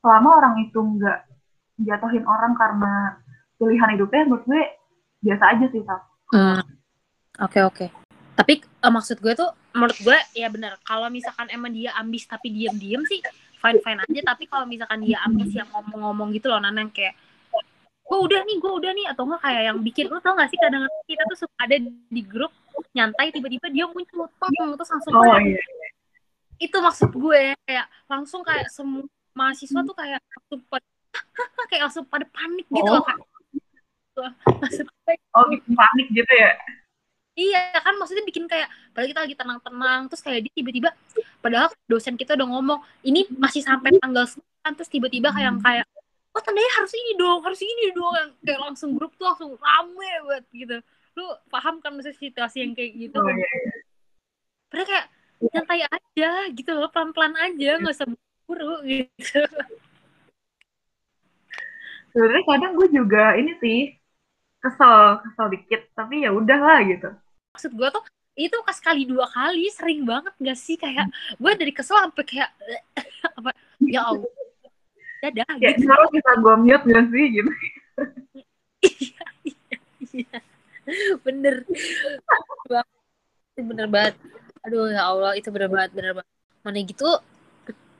[0.00, 1.18] Selama orang itu nggak
[1.84, 3.16] jatuhin orang karena
[3.58, 4.62] pilihan hidupnya menurut gue
[5.24, 6.00] biasa aja sih tak
[6.34, 6.62] hmm.
[7.40, 7.86] oke oke
[8.34, 12.50] tapi uh, maksud gue tuh menurut gue ya benar kalau misalkan emang dia ambis tapi
[12.50, 13.22] diam-diam sih
[13.62, 17.14] fine fine aja tapi kalau misalkan dia ambis yang ngomong-ngomong gitu loh nanang kayak
[18.04, 20.60] gue udah nih gue udah nih atau enggak kayak yang bikin lo tau gak sih
[20.60, 22.52] kadang, kadang kita tuh suka ada di grup
[22.92, 25.62] nyantai tiba-tiba dia muncul tong terus langsung oh, iya.
[26.60, 30.86] itu maksud gue kayak langsung kayak semua mahasiswa tuh kayak langsung pada
[31.72, 33.33] kayak langsung pada panik gitu loh Oh.
[34.18, 34.88] Langsung
[35.34, 36.54] Oh, bikin panik gitu ya?
[37.34, 40.94] Iya kan maksudnya bikin kayak padahal kita lagi tenang-tenang terus kayak dia tiba-tiba
[41.42, 45.86] padahal dosen kita udah ngomong ini masih sampai tanggal 9 terus tiba-tiba kayak yang kayak
[46.30, 50.10] oh tandanya harus ini dong harus ini dong yang kayak langsung grup tuh langsung rame
[50.30, 50.76] banget gitu.
[51.18, 53.18] Lu paham kan maksudnya situasi yang kayak gitu?
[53.18, 53.74] Oh, iya, iya.
[54.70, 55.06] padahal kayak
[55.42, 58.08] nyantai aja gitu loh pelan-pelan aja nggak usah
[58.46, 59.42] buru gitu.
[62.14, 64.03] Sebenarnya kadang gue juga ini sih
[64.64, 67.12] kesel, kesel dikit, tapi ya udahlah gitu.
[67.52, 68.02] maksud gue tuh
[68.34, 71.06] itu pas kali dua kali sering banget gak sih kayak
[71.38, 72.50] gue dari kesel sampai kayak
[73.38, 73.50] apa
[73.84, 74.32] ya allah
[75.22, 77.50] dadah Kayak gitu kalau bisa gue mute gak sih gitu.
[80.14, 80.38] Iya.
[81.22, 81.64] bener
[82.68, 82.86] Banget.
[83.54, 84.14] Itu bener banget
[84.64, 86.32] aduh ya allah itu bener banget bener banget
[86.64, 87.08] mana gitu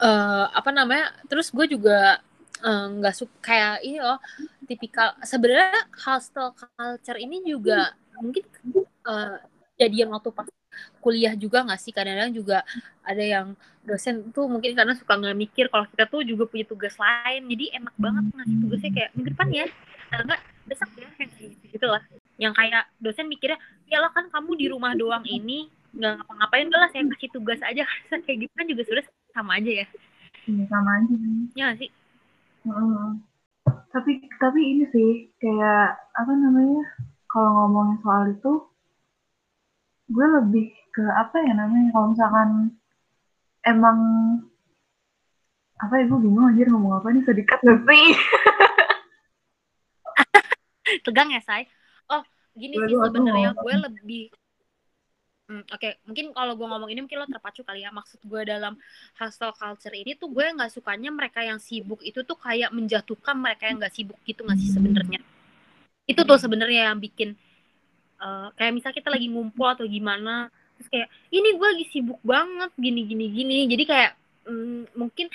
[0.00, 2.24] eh apa namanya terus gue juga
[2.62, 4.18] eh, nggak suka kayak ini loh
[4.68, 8.44] tipikal sebenarnya hostel culture ini juga mungkin
[9.10, 9.36] eh,
[9.80, 10.46] jadian waktu pas
[10.98, 11.92] kuliah juga nggak sih?
[11.94, 12.58] Kadang-kadang juga
[13.04, 13.46] ada yang
[13.84, 17.84] dosen tuh mungkin karena suka nggak mikir kalau kita tuh juga punya tugas lain jadi
[17.84, 19.66] enak banget ngasih tugasnya kayak minggu depan ya
[20.14, 22.02] enggak besok ya yang gitu gitu lah.
[22.40, 26.80] Yang kayak dosen mikirnya ya lah kan kamu di rumah doang ini nggak ngapa-ngapain udah
[26.80, 27.84] lah saya kasih tugas aja.
[28.24, 29.86] Kayak gitu kan juga sudah sama aja ya.
[30.48, 31.14] Iya, sama aja.
[31.54, 31.90] Ya sih
[32.64, 33.06] Heeh.
[33.92, 36.84] Tapi tapi ini sih kayak apa namanya?
[37.30, 38.52] Kalau ngomongin soal itu,
[40.10, 41.88] gue lebih ke apa ya namanya?
[41.94, 42.50] Kalau misalkan
[43.66, 43.98] emang
[45.78, 48.06] apa ya gue bingung aja ngomong apa nih sedikat gak sih?
[51.04, 51.64] tegang ya say
[52.12, 52.22] oh
[52.54, 54.22] gini Gue- sih sebenarnya gue lebih
[55.44, 57.92] Hmm, Oke, mungkin kalau gue ngomong ini mungkin lo terpacu kali ya.
[57.92, 58.80] Maksud gue dalam
[59.20, 63.68] hustle culture ini tuh gue nggak sukanya mereka yang sibuk itu tuh kayak menjatuhkan mereka
[63.68, 65.20] yang nggak sibuk gitu nggak sih sebenarnya.
[66.08, 67.36] Itu tuh sebenarnya yang bikin
[68.24, 70.48] eh, kayak misal kita lagi ngumpul atau gimana,
[70.80, 73.58] terus kayak ini gue lagi sibuk banget gini gini gini.
[73.68, 74.12] Jadi kayak
[74.48, 75.28] mm, mungkin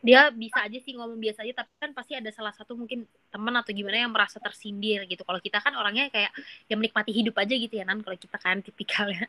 [0.00, 3.52] dia bisa aja sih ngomong biasa aja, tapi kan pasti ada salah satu mungkin teman
[3.60, 5.20] atau gimana yang merasa tersindir gitu.
[5.20, 6.32] Kalau kita kan orangnya kayak
[6.72, 8.00] yang menikmati hidup aja gitu ya nan.
[8.00, 9.28] Kalau kita kan tipikalnya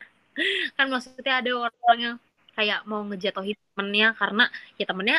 [0.78, 2.15] kan maksudnya ada orang yang
[2.56, 5.17] kayak mau ngejatuhin temennya karena ya temennya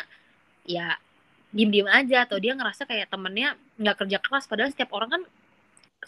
[0.69, 0.87] ya
[1.53, 5.23] diem-diem aja atau dia ngerasa kayak temennya nggak kerja keras padahal setiap orang kan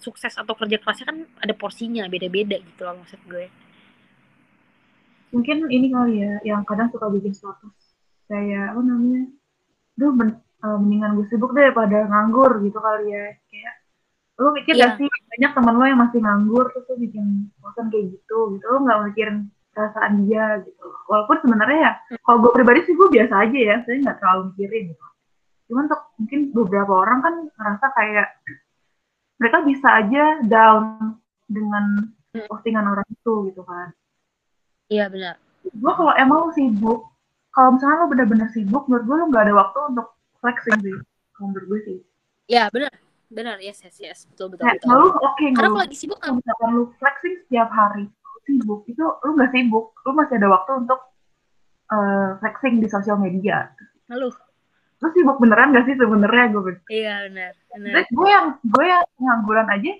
[0.00, 3.46] sukses atau kerja kerasnya kan ada porsinya beda-beda gitu loh maksud gue
[5.34, 7.74] Mungkin ini kali ya, yang kadang suka bikin status
[8.30, 9.26] kayak apa namanya?
[9.98, 13.34] Duh, eh, mendingan gue sibuk deh pada nganggur gitu kali ya.
[13.50, 13.74] Kayak
[14.34, 14.82] lu mikir Iya.
[14.84, 17.24] gak sih banyak temen lo yang masih nganggur terus lu bikin
[17.62, 18.66] bosan kayak gitu gitu.
[18.66, 19.36] Lu nggak mikirin
[19.70, 20.84] perasaan dia gitu.
[21.06, 23.76] Walaupun sebenarnya ya kalau gue pribadi sih gue biasa aja ya.
[23.86, 25.06] Saya nggak terlalu mikirin gitu.
[25.70, 28.28] Cuman untuk mungkin beberapa orang kan ngerasa kayak
[29.34, 30.82] mereka bisa aja down
[31.46, 31.84] dengan
[32.34, 32.50] Hmm.
[32.50, 33.94] postingan orang itu gitu kan.
[34.90, 35.38] Iya benar.
[35.62, 37.06] Gue kalau emang lu sibuk
[37.54, 40.98] kalau misalnya lo bener-bener sibuk menurut gue lo nggak ada waktu untuk flexing sih
[41.30, 41.98] kalau menurut gue sih.
[42.50, 42.90] Ya benar
[43.34, 44.18] benar yes yes yes.
[44.30, 44.94] Betul betul kayak betul.
[44.94, 48.04] lu oke karena ngeluh kalau lagi sibuk kalau misalkan lu flexing setiap hari
[48.44, 51.00] sibuk itu lu nggak sibuk lu masih ada waktu untuk
[51.90, 53.72] eh, flexing di sosial media.
[54.08, 54.34] Ngeluh.
[55.02, 58.06] Lu sibuk beneran gak sih sebenarnya gue iya benar benar.
[58.08, 59.92] Gue yang gue yang ngangguran aja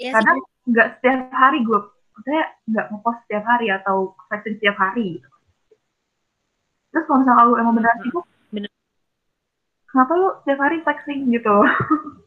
[0.00, 1.80] Iya sih, kadang nggak setiap hari gue
[2.20, 5.20] saya nggak ngepost setiap hari atau flexing setiap hari.
[5.20, 5.28] Gitu.
[6.90, 8.70] terus kalau misalnya lu emang beneran sibuk bener.
[9.88, 11.56] kenapa lu setiap hari flexing gitu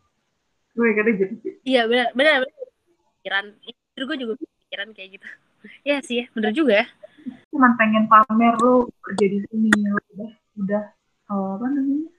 [0.73, 1.33] gue kata gitu
[1.63, 2.43] iya benar benar
[3.21, 5.27] pikiran itu gue juga pikiran kayak gitu.
[5.88, 6.86] Iya sih ya benar juga ya.
[7.55, 10.83] Cuman pengen pamer lu kerja di sini lu udah udah
[11.31, 12.12] eh, apa namanya?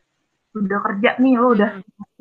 [0.57, 1.71] Udah kerja nih lu udah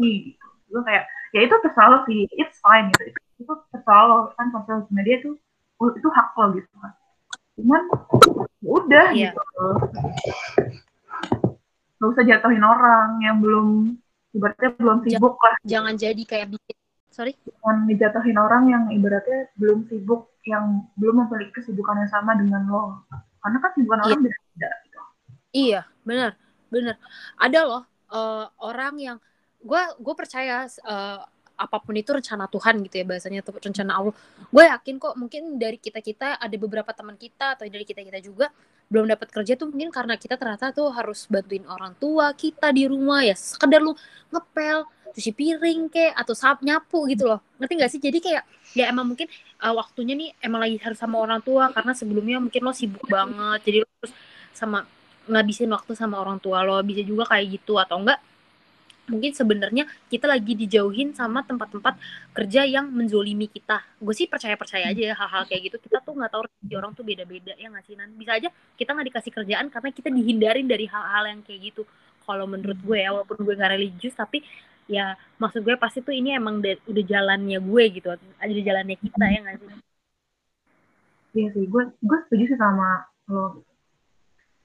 [0.01, 0.45] nih gitu.
[0.73, 3.13] gue kayak ya itu terserah lo sih it's fine gitu.
[3.13, 5.37] Itu, itu terserah lo kan sosial media itu
[5.79, 6.91] oh, itu hak lo gitu kan
[7.53, 7.81] cuman
[8.65, 9.31] ya udah Iya.
[9.31, 9.65] gitu.
[12.01, 13.95] Gak usah jatuhin orang yang belum
[14.33, 16.75] ibaratnya belum sibuk lah jangan jadi kayak bikin
[17.13, 22.67] sorry jangan ngejatuhin orang yang ibaratnya belum sibuk yang belum memiliki kesibukan yang sama dengan
[22.67, 23.05] lo
[23.43, 24.07] karena kan kesibukan Iya.
[24.07, 24.99] orang beda-beda gitu.
[25.53, 26.31] Iya, benar,
[26.71, 26.95] benar.
[27.37, 29.17] Ada loh eh, orang yang
[29.63, 31.19] gue gue percaya eh,
[31.53, 34.15] apa pun itu rencana Tuhan gitu ya bahasanya atau rencana Allah.
[34.49, 38.19] Gue yakin kok mungkin dari kita kita ada beberapa teman kita atau dari kita kita
[38.23, 38.49] juga
[38.93, 42.85] belum dapat kerja tuh mungkin karena kita ternyata tuh harus bantuin orang tua kita di
[42.85, 43.33] rumah ya.
[43.33, 43.97] Sekedar lu
[44.29, 47.41] ngepel cuci piring kek atau sap nyapu gitu loh.
[47.57, 47.97] Ngerti gak sih?
[47.97, 48.45] Jadi kayak
[48.77, 52.61] ya emang mungkin eh, waktunya nih emang lagi harus sama orang tua karena sebelumnya mungkin
[52.61, 53.59] lo sibuk banget.
[53.65, 54.13] Jadi lo harus
[54.53, 54.85] sama
[55.25, 56.77] ngabisin waktu sama orang tua lo.
[56.85, 58.21] Bisa juga kayak gitu atau enggak
[59.03, 61.99] mungkin sebenarnya kita lagi dijauhin sama tempat-tempat
[62.31, 63.83] kerja yang menzolimi kita.
[63.99, 65.77] Gue sih percaya percaya aja ya hal-hal kayak gitu.
[65.83, 66.41] Kita tuh nggak tahu
[66.73, 70.67] orang tuh beda-beda ya nggak sih bisa aja kita nggak dikasih kerjaan karena kita dihindarin
[70.67, 71.83] dari hal-hal yang kayak gitu.
[72.23, 74.39] Kalau menurut gue ya walaupun gue nggak religius tapi
[74.87, 78.07] ya maksud gue pasti tuh ini emang udah jalannya gue gitu.
[78.39, 79.83] Ada jalannya kita ya nggak
[81.33, 83.65] Iya sih, gue gue setuju sih sama lo.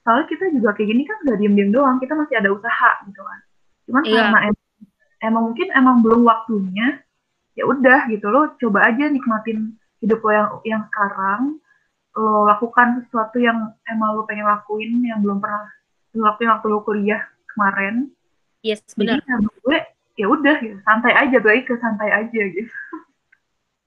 [0.05, 3.41] Soalnya kita juga kayak gini kan gak diem-diem doang, kita masih ada usaha gitu kan.
[3.89, 4.21] Cuman Iya.
[4.21, 4.65] karena em-
[5.25, 7.01] emang mungkin emang belum waktunya,
[7.57, 11.57] ya udah gitu lo coba aja nikmatin hidup lo yang yang sekarang,
[12.15, 15.67] lo lakukan sesuatu yang emang lo pengen lakuin yang belum pernah
[16.13, 18.13] lo lakuin waktu lo kuliah kemarin.
[18.61, 19.79] yes benar Jadi menurut gue
[20.15, 22.73] ya udah gitu, santai aja, balik ke santai aja gitu.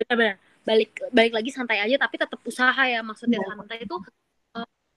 [0.01, 3.49] benar-benar balik balik lagi santai aja tapi tetap usaha ya maksudnya Iya.
[3.53, 3.95] santai itu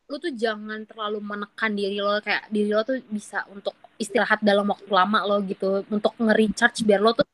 [0.04, 4.68] lu tuh jangan terlalu menekan diri lo kayak diri lo tuh bisa untuk istirahat dalam
[4.68, 7.24] waktu lama lo gitu untuk nge-recharge biar lo tuh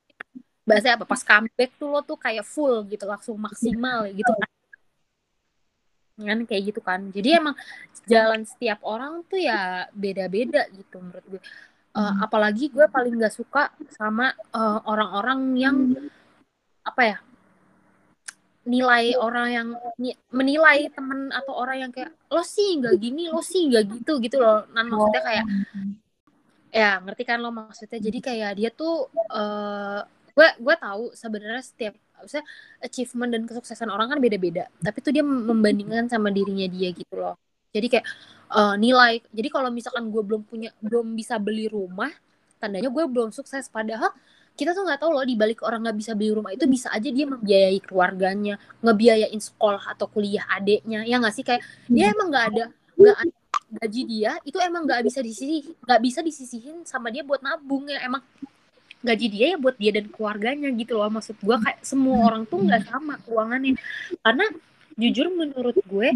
[0.63, 4.51] bahasa apa pas comeback tuh lo tuh kayak full gitu langsung maksimal gitu kan.
[6.21, 7.01] Kan kayak gitu kan.
[7.11, 7.57] Jadi emang
[8.07, 11.43] jalan setiap orang tuh ya beda-beda gitu menurut gue.
[11.91, 12.23] Hmm.
[12.23, 15.77] apalagi gue paling nggak suka sama eh, orang-orang yang
[16.87, 17.19] apa ya
[18.71, 23.43] nilai orang yang ni- menilai temen atau orang yang kayak lo sih nggak gini lo
[23.43, 24.63] sih nggak gitu gitu loh.
[24.71, 25.45] Nan maksudnya kayak
[26.71, 27.99] ya ngerti kan lo maksudnya.
[27.99, 32.47] Jadi kayak dia tuh eh gue gue tahu sebenarnya setiap maksudnya
[32.79, 34.71] achievement dan kesuksesan orang kan beda-beda.
[34.79, 37.35] Tapi tuh dia membandingkan sama dirinya dia gitu loh.
[37.75, 38.07] Jadi kayak
[38.55, 42.15] eh, nilai jadi kalau misalkan gue belum punya belum bisa beli rumah
[42.63, 43.67] tandanya gue belum sukses.
[43.67, 44.15] Padahal
[44.61, 47.09] kita tuh nggak tahu loh di balik orang nggak bisa beli rumah itu bisa aja
[47.09, 51.45] dia membiayai keluarganya ngebiayain sekolah atau kuliah adeknya ya nggak sih?
[51.49, 52.65] Kayak dia emang nggak ada
[53.01, 53.33] nggak ada
[53.81, 58.05] gaji dia itu emang nggak bisa disisih nggak bisa disisihin sama dia buat nabung ya
[58.05, 58.21] emang
[59.01, 61.09] gaji dia ya buat dia dan keluarganya gitu loh.
[61.09, 63.81] Maksud gue kayak semua orang tuh nggak sama keuangannya.
[64.21, 64.47] Karena
[65.01, 66.09] jujur menurut gue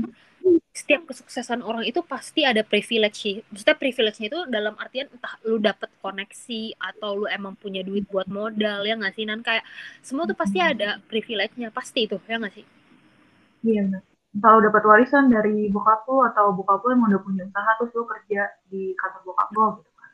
[0.75, 3.37] setiap kesuksesan orang itu pasti ada privilege sih.
[3.49, 8.29] Maksudnya privilege-nya itu dalam artian entah lu dapet koneksi atau lu emang punya duit buat
[8.29, 9.25] modal ya nggak sih?
[9.25, 9.65] Nan kayak
[10.05, 12.67] semua tuh pasti ada privilege-nya pasti itu ya nggak sih?
[13.65, 14.03] Iya benar.
[14.35, 18.05] Lo dapat warisan dari bokap lo atau bokap lo emang udah punya usaha terus lo
[18.05, 20.11] kerja di kantor bokap lo gitu kan.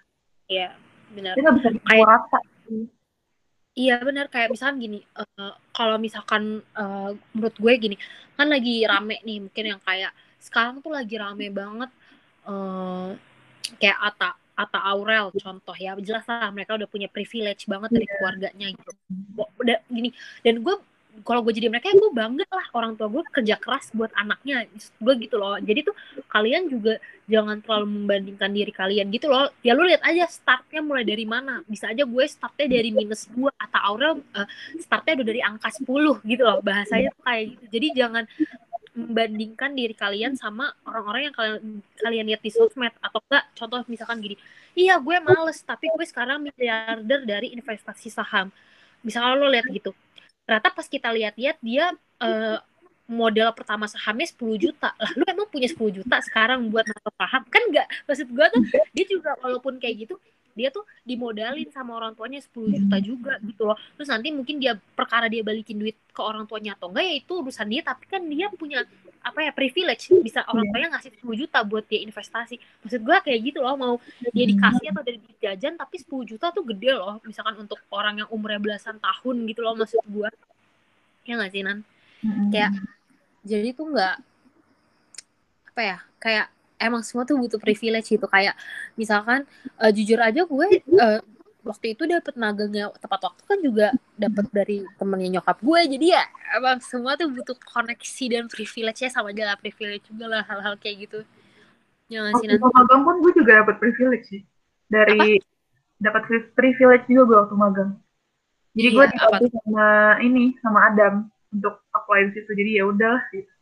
[0.47, 0.69] Iya
[1.16, 1.33] benar.
[1.35, 2.38] Itu nggak bisa dipukul Kayak- rata.
[3.71, 7.97] Iya benar kayak misalkan gini, eh, kalau misalkan eh, menurut gue gini,
[8.37, 11.88] kan lagi rame nih mungkin yang kayak sekarang tuh lagi rame banget
[12.45, 13.09] eh,
[13.81, 18.66] kayak Ata Ata Aurel contoh ya jelas lah mereka udah punya privilege banget dari keluarganya
[18.77, 18.93] gitu.
[19.88, 20.12] Gini
[20.45, 20.77] dan gue
[21.23, 24.66] kalau gue jadi mereka ya gue bangga lah orang tua gue kerja keras buat anaknya
[24.77, 25.57] gue gitu loh.
[25.61, 25.94] Jadi tuh
[26.31, 26.96] kalian juga
[27.29, 29.53] jangan terlalu membandingkan diri kalian gitu loh.
[29.61, 31.61] Ya lu lihat aja startnya mulai dari mana.
[31.68, 34.49] Bisa aja gue startnya dari minus 2 atau Aurel eh,
[34.81, 35.87] startnya udah dari angka 10
[36.25, 37.64] gitu loh bahasanya tuh kayak gitu.
[37.79, 38.25] Jadi jangan
[38.90, 41.61] membandingkan diri kalian sama orang-orang yang kalian
[42.01, 42.94] kalian lihat di sosmed.
[43.05, 44.37] Atau enggak contoh misalkan gini
[44.70, 48.49] iya gue males tapi gue sekarang miliarder dari investasi saham.
[49.01, 49.96] Misalnya lo lihat gitu
[50.51, 52.59] ternyata pas kita lihat-lihat dia eh,
[53.07, 54.91] modal pertama sahamnya 10 juta.
[54.99, 58.63] Lah lu emang punya 10 juta sekarang buat nambah paham kan enggak maksud gue tuh
[58.91, 60.15] dia juga walaupun kayak gitu
[60.59, 63.79] dia tuh dimodalin sama orang tuanya 10 juta juga gitu loh.
[63.95, 67.33] Terus nanti mungkin dia perkara dia balikin duit ke orang tuanya atau enggak ya itu
[67.39, 67.83] urusan dia.
[67.87, 68.83] Tapi kan dia punya
[69.20, 72.56] apa ya privilege bisa orang tuanya ngasih 10 juta buat dia investasi.
[72.56, 73.94] Maksud gue kayak gitu loh mau
[74.33, 78.28] dia dikasih atau dari jajan tapi 10 juta tuh gede loh misalkan untuk orang yang
[78.33, 80.30] umurnya belasan tahun gitu loh maksud gue
[81.28, 81.85] ya nggak sih nan?
[82.20, 82.52] Mm-mm.
[82.52, 82.72] kayak
[83.44, 84.16] jadi tuh nggak
[85.72, 86.46] apa ya kayak
[86.80, 88.24] emang semua tuh butuh privilege gitu.
[88.24, 88.56] Kayak
[88.96, 89.44] misalkan
[89.76, 91.20] eh, jujur aja gue eh,
[91.61, 96.25] waktu itu dapet magangnya tepat waktu kan juga dapet dari temennya nyokap gue jadi ya
[96.57, 100.75] emang semua tuh butuh koneksi dan privilege ya sama aja lah privilege juga lah hal-hal
[100.81, 101.20] kayak gitu
[102.11, 102.75] ya nggak sih Waktu Nan?
[102.75, 104.42] magang pun gue juga dapat privilege sih.
[104.90, 105.38] Dari
[106.03, 107.90] dapat pri- privilege juga gue waktu magang.
[108.75, 109.87] Jadi gue Iya, apa dibantu sama
[110.18, 111.14] ini sama Adam
[111.55, 112.51] untuk apply di situ.
[112.51, 113.53] Jadi ya udah gitu.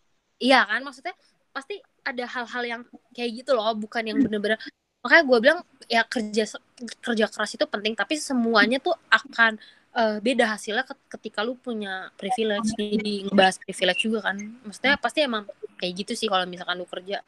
[0.41, 1.15] Iya kan maksudnya
[1.53, 2.83] pasti ada hal-hal yang
[3.13, 4.57] kayak gitu loh bukan yang bener-bener
[5.03, 6.45] makanya gue bilang ya kerja
[7.01, 9.57] kerja keras itu penting tapi semuanya tuh akan
[9.97, 12.77] eh, beda hasilnya ket- ketika lu punya privilege.
[12.77, 14.37] Jadi ngebahas privilege juga kan.
[14.67, 15.49] Maksudnya pasti emang
[15.81, 17.25] kayak gitu sih kalau misalkan lu kerja.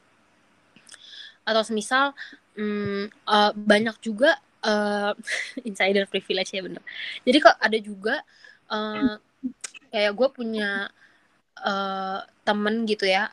[1.46, 2.12] Atau semisal
[2.58, 5.12] hmm, eh, banyak juga eh,
[5.68, 6.82] insider privilege ya bener.
[7.24, 8.14] Jadi kok ada juga
[8.70, 9.14] eh,
[9.90, 10.68] kayak gue punya
[11.58, 13.30] eh, temen gitu ya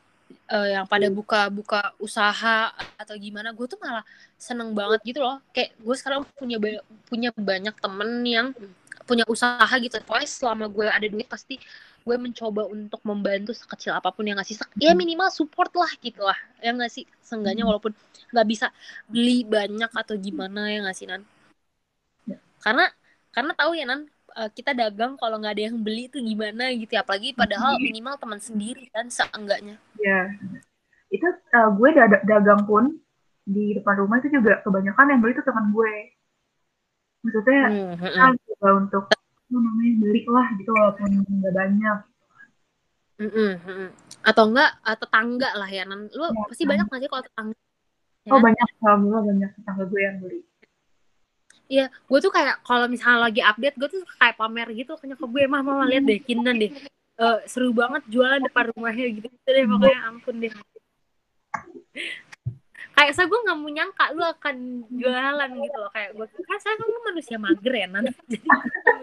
[0.47, 4.03] eh, yang pada buka-buka usaha atau gimana gue tuh malah
[4.39, 5.38] seneng banget gitu loh.
[5.55, 8.47] Kayak gue sekarang punya ba- punya banyak temen yang
[9.07, 9.95] punya usaha gitu.
[10.03, 11.55] Pokoknya selama gue ada duit pasti
[12.07, 14.55] gue mencoba untuk membantu sekecil apa pun yang ngasih.
[14.79, 17.91] Ya minimal support lah gitu lah yang ngasih seenggaknya walaupun
[18.31, 18.67] nggak bisa
[19.12, 21.21] beli banyak atau gimana ya ngasih nan?
[22.63, 22.86] Karena
[23.36, 24.01] karena tahu ya nan
[24.39, 27.02] eh, kita dagang kalau nggak ada yang beli itu gimana gitu ya?
[27.06, 29.76] Apalagi padahal minimal teman sendiri kan seenggaknya.
[29.97, 30.19] Ya
[31.15, 32.84] itu eh, gue da- dagang pun
[33.47, 35.93] di depan rumah itu juga kebanyakan yang beli itu teman gue.
[37.23, 39.04] Maksudnya Hmm, hmm, kan coba untuk
[39.47, 41.97] namanya beli lah gitu walaupun nggak banyak.
[43.17, 43.88] Hmm, hmm, hmm.
[44.30, 45.84] atau enggak atau tetangga lah ya.
[45.89, 47.56] Lu Ya, pasti banyak nggak sih kalau tetangga?
[48.28, 48.43] Ya oh kan?
[48.45, 48.67] banyak.
[48.84, 50.39] Alhamdulillah banyak tetangga gue yang beli
[51.67, 55.27] Iya, gue tuh kayak kalau misalnya lagi update, gue tuh kayak pamer gitu ke nyokap
[55.27, 56.71] gue, mah mama lihat deh, Kinan deh,
[57.17, 60.53] Eh, seru banget jualan depan rumahnya gitu, gitu deh, pokoknya ampun deh.
[62.93, 64.56] Kayak saya gue nggak mau nyangka lu akan
[64.89, 68.06] jualan gitu loh, kayak gue kan saya kan manusia mager ya, Nan.
[68.32, 68.47] jadi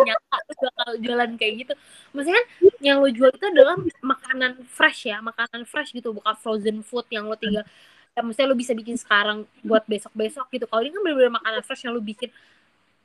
[0.07, 1.75] nyangka lu bakal jualan kayak gitu.
[2.15, 2.43] Maksudnya
[2.79, 7.27] yang lo jual itu adalah makanan fresh ya, makanan fresh gitu, bukan frozen food yang
[7.27, 7.67] lo tinggal
[8.15, 10.71] ya maksudnya lo bisa bikin sekarang buat besok-besok gitu.
[10.71, 12.31] Kalau ini kan bener-bener makanan fresh yang lo bikin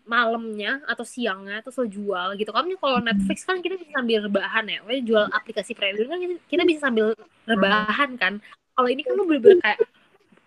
[0.09, 2.49] malamnya atau siangnya terus lo jual gitu.
[2.49, 4.81] Kan kalau Netflix kan kita bisa sambil rebahan ya.
[4.81, 6.19] Maksudnya jual aplikasi premium kan
[6.49, 7.13] kita- bisa sambil
[7.45, 8.33] rebahan kan.
[8.73, 9.79] Kalau ini kan lo bener-bener kayak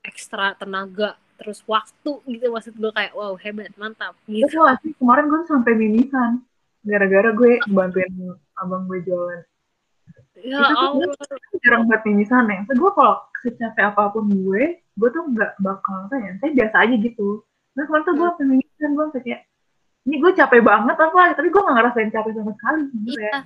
[0.02, 5.30] ekstra tenaga terus waktu gitu maksud gue kayak wow hebat mantap itu gitu asli kemarin
[5.30, 6.42] gue sampai mimisan.
[6.82, 8.10] Gara-gara gue bantuin
[8.58, 9.42] abang gue jualan.
[10.42, 11.14] Ya Itu Allah.
[11.62, 12.66] jarang buat mimisan ya.
[12.66, 16.76] So, gue kalau secapek apa pun gue gue tuh nggak bakal apa ya saya biasa
[16.82, 17.28] aja gitu.
[17.72, 18.32] Nah kemarin tuh gue Hmm.
[18.34, 19.40] sampai mimisan gue sampai kayak
[20.02, 21.20] ini gue capek banget apa?
[21.38, 23.18] Tapi gue gak ngerasain capek sama sekali sebenarnya.
[23.22, 23.40] Iya.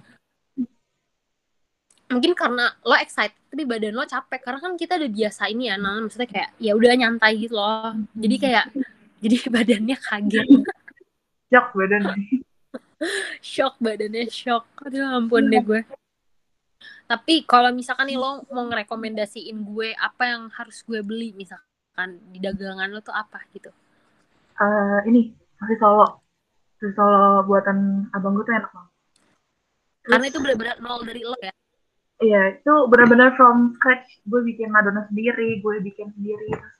[2.07, 4.41] mungkin karena lo excited tapi badan lo capek.
[4.41, 7.93] Karena kan kita udah biasa ini ya nah maksudnya kayak ya udah nyantai gitu loh.
[8.17, 8.65] Jadi kayak
[9.21, 10.47] jadi badannya kaget.
[11.53, 12.03] Shock badan
[13.55, 14.65] shock badannya shock.
[14.83, 15.85] Aduh ampun deh gue.
[17.07, 21.31] Tapi kalau misalkan nih lo mau ngerekomendasiin gue apa yang harus gue beli?
[21.37, 23.71] Misalkan di dagangan lo tuh apa gitu?
[24.59, 26.26] Eh, ini masih solo
[26.95, 28.93] solo buatan abang gue tuh enak banget
[30.07, 31.55] karena itu benar-benar nol dari lo ya
[32.17, 34.25] Iya, itu benar-benar from scratch.
[34.25, 36.49] Gue bikin Madonna sendiri, gue bikin sendiri.
[36.49, 36.77] Terus,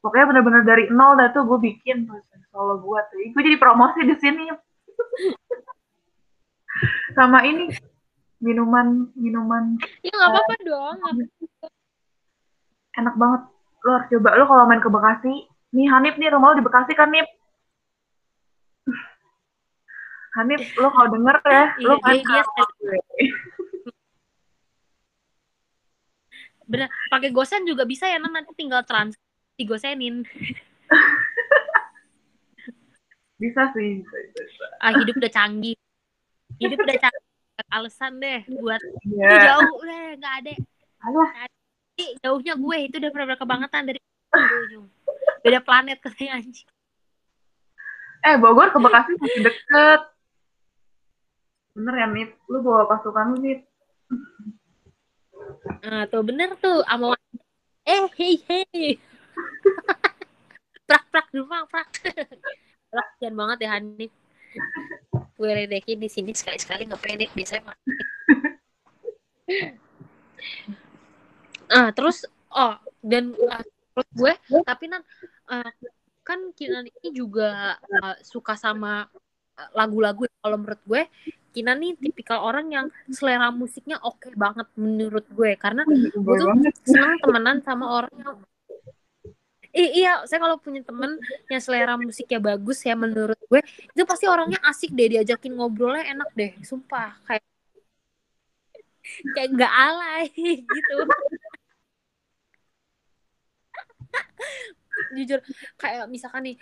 [0.00, 3.20] pokoknya benar-benar dari nol dah tuh gue bikin terus solo gue tuh.
[3.36, 4.48] Gue jadi promosi di sini.
[7.20, 7.68] Sama ini
[8.40, 10.98] minuman minuman ya nggak apa-apa dong
[12.98, 13.42] enak banget.
[13.82, 14.30] Lo harus coba.
[14.36, 15.34] Lo kalau main ke Bekasi,
[15.74, 17.26] nih Hanif nih rumah lo di Bekasi kan Nip?
[20.32, 22.96] Hanif, lo kalau denger ya, lo Iya, dia- rumah gue.
[26.62, 28.32] bener pakai gosen juga bisa ya Nan.
[28.32, 29.18] nanti tinggal trans
[29.54, 30.22] digosenin
[33.34, 34.64] Bisa sih, bisa, bisa.
[34.78, 35.74] ah hidup udah canggih
[36.56, 37.26] hidup udah canggih
[37.68, 39.50] alasan deh buat "Ih, Iya.
[39.50, 40.50] jauh deh nggak ada
[41.02, 41.28] Alah,
[42.22, 43.98] jauhnya gue itu udah benar-benar kebangetan dari
[44.62, 44.86] ujung
[45.42, 46.70] beda planet katanya anjing
[48.22, 50.00] Eh, Bogor ke Bekasi masih deket.
[51.72, 52.30] Bener ya, Nip?
[52.48, 53.60] Lu bawa pasukan lu, Nip.
[55.82, 57.16] nah tuh bener tuh ama
[57.82, 58.94] eh hei hei
[60.86, 61.88] prak prak rumah prak
[62.90, 64.12] prak kasihan banget ya Hanif
[65.42, 67.78] gue ledekin di sini sekali sekali nggak pede biasanya mah.
[71.78, 74.32] ah terus oh dan menurut gue
[74.62, 75.02] tapi nan
[75.50, 75.72] ah,
[76.22, 79.08] kan Kinan ini juga ah, suka sama
[79.74, 81.02] lagu-lagu kalau menurut gue
[81.52, 85.52] Kinan nih tipikal orang yang selera musiknya oke banget menurut gue.
[85.60, 86.48] Karena gue tuh
[86.88, 88.36] seneng temenan sama orang yang
[89.72, 91.16] I- iya, saya kalau punya temen
[91.48, 96.28] yang selera musiknya bagus ya menurut gue itu pasti orangnya asik deh diajakin ngobrolnya enak
[96.36, 97.16] deh, sumpah.
[97.24, 97.44] Kayak
[99.32, 100.28] kayak nggak alay
[100.76, 100.96] gitu.
[105.16, 105.40] Jujur
[105.80, 106.56] kayak misalkan nih,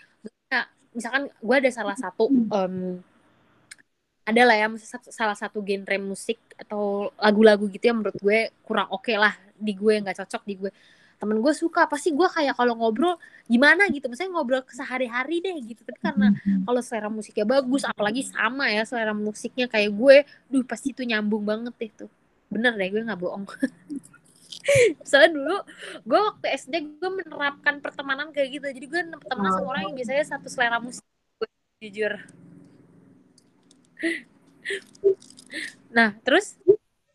[0.95, 3.03] misalkan gue ada salah satu em,
[4.31, 4.67] ada lah ya
[5.11, 9.95] salah satu genre musik atau lagu-lagu gitu yang menurut gue kurang oke lah di gue
[10.01, 10.71] nggak cocok di gue.
[11.21, 13.85] Temen gue suka pasti gue kayak kalau ngobrol gimana?
[13.93, 14.09] gitu.
[14.09, 15.85] Misalnya ngobrol sehari-hari deh gitu.
[15.85, 16.33] Tapi karena
[16.65, 20.17] kalau selera musiknya bagus apalagi sama ya selera musiknya kayak gue
[20.49, 22.11] duh pasti itu nyambung banget deh tuh.
[22.49, 23.45] Bener deh gue nggak bohong.
[25.09, 25.57] Soalnya dulu
[26.09, 28.67] gue waktu SD gue menerapkan pertemanan kayak gitu.
[28.73, 31.05] Jadi gue temenan sama orang yang biasanya satu selera musik
[31.37, 31.49] gue
[31.85, 32.17] jujur
[35.91, 36.57] nah terus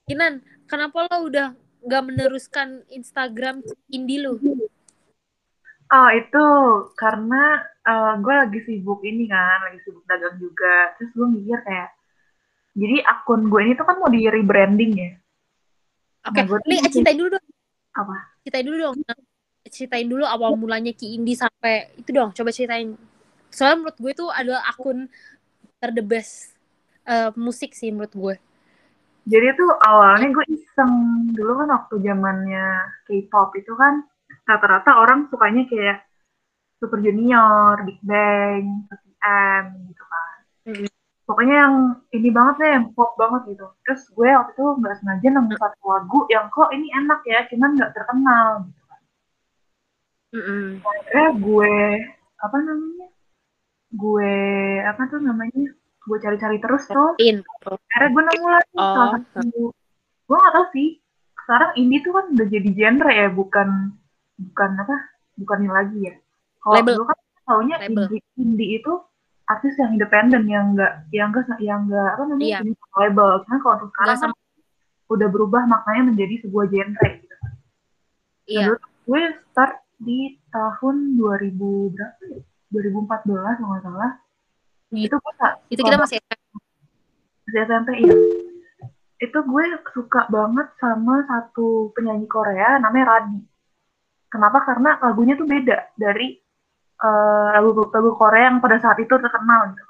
[0.05, 4.37] Kinan kenapa lo udah nggak meneruskan Instagram indie lu?
[5.89, 6.45] Oh itu
[6.93, 7.61] karena
[8.21, 10.93] gue lagi sibuk ini kan, lagi sibuk dagang juga.
[10.97, 11.89] Terus gue mikir kayak,
[12.77, 15.11] jadi akun gue ini tuh kan mau di rebranding ya.
[16.25, 17.45] Oke, Nah, tuh nih masih- ceritain dulu dong.
[17.93, 18.15] Apa?
[18.45, 18.95] Ceritain dulu dong.
[19.65, 22.33] Ceritain dulu awal mulanya Ki Indi sampai itu dong.
[22.33, 22.97] Coba ceritain.
[23.53, 25.05] Soalnya menurut gue itu adalah akun
[25.77, 26.54] ter the best
[27.05, 28.35] eh, musik sih menurut gue.
[29.25, 30.93] Jadi tuh awalnya gue iseng
[31.33, 32.65] dulu kan waktu zamannya
[33.09, 34.05] K-pop itu kan
[34.45, 36.05] rata-rata orang sukanya kayak
[36.77, 40.37] Super Junior, Big Bang, 2PM gitu kan.
[40.69, 40.87] Mm.
[41.25, 41.75] Pokoknya yang
[42.13, 43.65] ini banget deh, yang pop banget gitu.
[43.81, 47.69] Terus gue waktu itu nggak sengaja nemu satu lagu yang kok ini enak ya, cuman
[47.73, 49.01] nggak terkenal gitu kan.
[50.85, 51.73] Akhirnya gue
[52.37, 53.07] apa namanya?
[53.89, 54.33] Gue
[54.85, 55.73] apa tuh namanya?
[56.05, 57.17] Gue cari-cari terus tuh.
[57.17, 57.41] In.
[57.65, 58.93] Akhirnya gue nemu lagi Oh.
[58.93, 59.63] salah satu.
[60.25, 60.89] Gue gak tau sih.
[61.35, 63.69] Sekarang indie tuh kan udah jadi genre ya, bukan
[64.39, 64.95] bukan apa?
[65.35, 66.13] Bukan ini lagi ya.
[66.59, 68.09] Kalau dulu kan taunya Label.
[68.09, 68.93] indie, indie itu
[69.45, 72.57] artis yang independen yang enggak yang enggak yang enggak apa namanya Iya.
[72.61, 73.29] ini label.
[73.45, 74.31] Karena kalau untuk sekarang kan
[75.05, 77.35] udah berubah maknanya menjadi sebuah genre gitu.
[78.47, 78.65] Iya.
[78.67, 82.41] Dulu gue start di tahun 2000 berapa ya?
[82.67, 83.21] 2014
[83.55, 84.11] kalau nggak salah.
[84.93, 85.33] Itu gue
[85.73, 86.19] Itu kita masih
[87.45, 88.15] di SMP iya.
[89.21, 89.63] Itu gue
[89.95, 93.39] suka banget sama satu penyanyi Korea namanya Radi.
[94.27, 94.67] Kenapa?
[94.67, 96.35] Karena lagunya tuh beda dari
[96.99, 99.83] eh, lagu-lagu Korea yang pada saat itu terkenal gitu.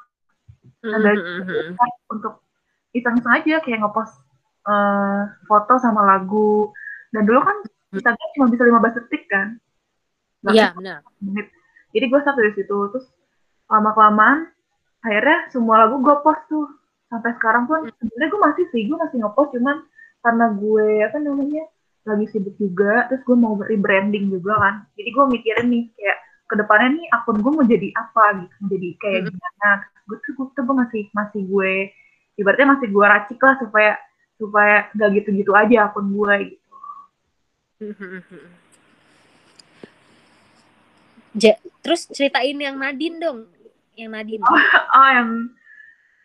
[0.85, 1.73] Nah, dari Mm-mm.
[2.13, 2.45] untuk
[2.93, 4.13] iseng-iseng aja kayak ngepost
[4.69, 6.69] eh, foto sama lagu.
[7.09, 7.57] Dan dulu kan
[7.95, 9.47] Instagram cuma bisa 15 detik kan.
[10.45, 10.99] Iya, bisa benar.
[11.95, 12.77] Jadi gue start dari situ.
[12.93, 13.07] Terus
[13.65, 14.53] lama-kelamaan
[15.06, 16.66] akhirnya semua lagu gue post tuh.
[17.06, 19.78] Sampai sekarang pun sebenarnya gue masih sih, gue masih ngepost cuman
[20.26, 21.64] karena gue apa namanya
[22.06, 24.76] lagi sibuk juga, terus gue mau rebranding juga kan.
[24.97, 28.89] Jadi gue mikirin nih kayak ke depannya nih akun gue mau jadi apa gitu, jadi
[29.01, 29.28] kayak Mm.
[29.34, 29.70] gimana.
[30.06, 31.74] Gue tuh gue tuh gue masih masih gue
[32.41, 33.91] ibaratnya masih gue racik lah supaya
[34.36, 36.76] supaya gak gitu-gitu aja akun gue gitu.
[37.86, 38.22] Mm-mm.
[41.36, 43.39] Ja- terus ceritain yang Nadine dong.
[43.95, 44.43] Yang Nadine.
[44.43, 45.29] Oh yang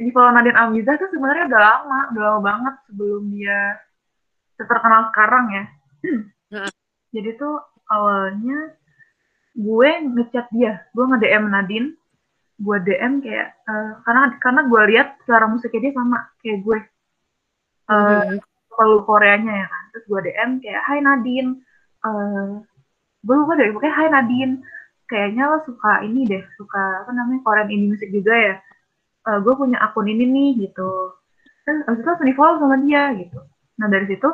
[0.01, 3.59] di follow Nadine Amizah tuh sebenarnya udah lama, udah lama banget sebelum dia
[4.57, 5.65] terkenal sekarang ya.
[6.57, 6.73] Heeh.
[7.11, 7.57] Jadi tuh
[7.91, 8.75] awalnya
[9.55, 11.89] gue ngechat dia, gue nge-DM Nadine,
[12.61, 16.79] gue DM kayak eh, karena karena gue lihat suara musiknya dia sama kayak gue.
[18.71, 19.85] Kalau Koreanya ya kan.
[19.93, 21.51] Terus gue DM kayak, Hai Nadine,
[22.07, 22.51] eh
[23.21, 24.55] gue lupa deh, pokoknya Hai Nadine,
[25.11, 28.55] kayaknya lo suka ini deh, suka apa namanya Korean indie music juga ya.
[29.27, 31.19] Eh gue punya akun ini nih gitu.
[31.67, 33.39] Terus abis itu langsung di follow sama dia gitu.
[33.83, 34.31] Nah dari situ,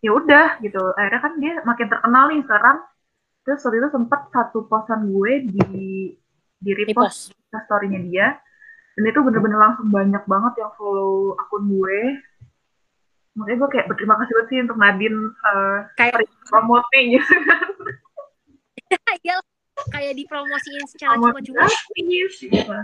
[0.00, 0.80] ya udah gitu.
[0.96, 2.78] Akhirnya kan dia makin terkenal nih sekarang.
[3.44, 5.64] Terus waktu itu sempet satu posan gue di
[6.60, 8.26] di repost story-nya dia.
[8.96, 12.00] Dan itu bener-bener langsung banyak banget yang follow akun gue.
[13.38, 17.30] Makanya gue kayak berterima kasih banget sih untuk Nadine eh Kayak promote nih gitu.
[19.80, 21.64] ya, kayak dipromosiin secara cuma-cuma.
[21.96, 22.76] gitu.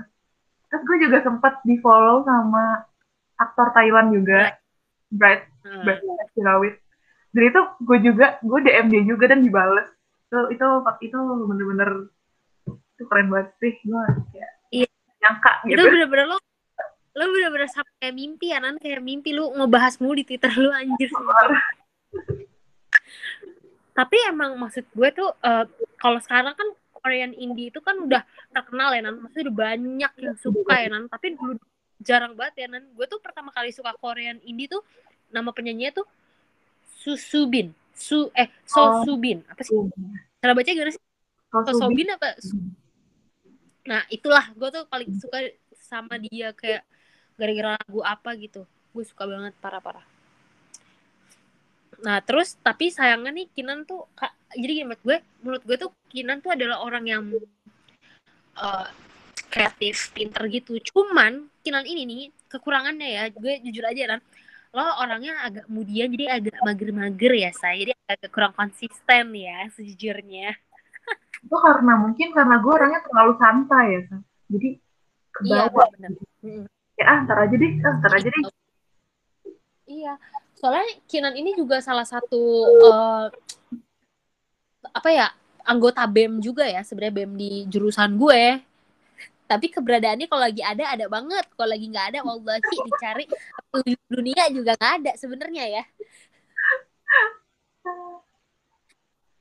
[0.67, 2.83] Terus gue juga sempet di follow sama
[3.37, 4.57] aktor Thailand juga.
[5.07, 5.83] Bright, Heeh.
[5.87, 6.03] Bright
[6.35, 6.75] Sirawit.
[7.31, 9.87] Dan itu gue juga, gue DM dia juga dan dibales.
[10.27, 10.67] Itu, itu,
[11.05, 11.91] itu bener-bener
[12.67, 13.75] itu keren banget sih.
[13.85, 14.89] Gue kayak Iya.
[15.23, 15.83] nyangka Itu gitu.
[15.87, 16.37] bener-bener lo
[17.17, 20.69] lo bener-bener sampai kayak mimpi ya nan kayak mimpi lu ngebahas mulu di Twitter lu
[20.69, 21.09] anjir
[23.97, 25.65] tapi emang maksud gue tuh eh,
[25.97, 26.69] kalau sekarang kan
[27.07, 29.23] Korean indie itu kan udah terkenal ya nan.
[29.23, 31.07] Maksudnya udah banyak yang suka ya nan.
[31.07, 31.55] Tapi dulu
[32.03, 32.83] jarang banget ya nan.
[32.99, 34.83] Gue tuh pertama kali suka Korean indie tuh
[35.31, 36.07] nama penyanyinya tuh
[36.91, 37.71] Susubin.
[37.95, 39.07] Su eh Oh.
[39.07, 39.47] Sosubin.
[39.47, 39.79] Apa sih?
[40.43, 40.99] Cara baca gimana sih?
[40.99, 41.71] Sosubi.
[41.71, 42.29] Sosobin apa?
[43.87, 44.51] Nah, itulah.
[44.59, 45.39] Gue tuh paling suka
[45.79, 46.83] sama dia kayak
[47.39, 48.67] gara-gara lagu apa gitu.
[48.91, 50.03] Gue suka banget parah-parah.
[51.97, 55.91] Nah, terus tapi sayangnya nih Kinan tuh ka- jadi gini menurut gue, menurut gue tuh
[56.07, 57.23] Kinan tuh adalah orang yang
[58.57, 58.87] eh,
[59.51, 60.79] kreatif, pinter gitu.
[60.93, 64.21] Cuman Kinan ini nih kekurangannya ya, gue jujur aja kan,
[64.71, 70.55] lo orangnya agak kemudian jadi agak mager-mager ya saya, jadi agak kurang konsisten ya sejujurnya.
[71.47, 74.01] itu karena mungkin karena gue orangnya terlalu santai ya
[74.51, 74.71] jadi
[75.45, 76.11] Iya, kebawa bener.
[76.41, 76.65] Mm.
[76.97, 78.43] ya ah ntar aja deh ah, ntar aja deh
[79.87, 80.19] Iya,
[80.59, 83.27] soalnya Kinan ini juga salah satu eh,
[84.93, 85.27] apa ya
[85.67, 88.63] anggota BEM juga ya sebenarnya BEM di jurusan gue.
[89.47, 93.25] Tapi keberadaannya kalau lagi ada ada banget, kalau lagi nggak ada wallahi dicari.
[94.11, 95.85] Dunia juga nggak ada sebenarnya ya.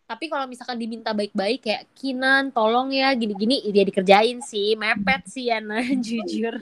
[0.06, 4.78] tapi kalau misalkan diminta baik-baik kayak Kinan tolong ya gini-gini dia dikerjain sih.
[4.78, 6.62] Mepet sih ya nah jujur.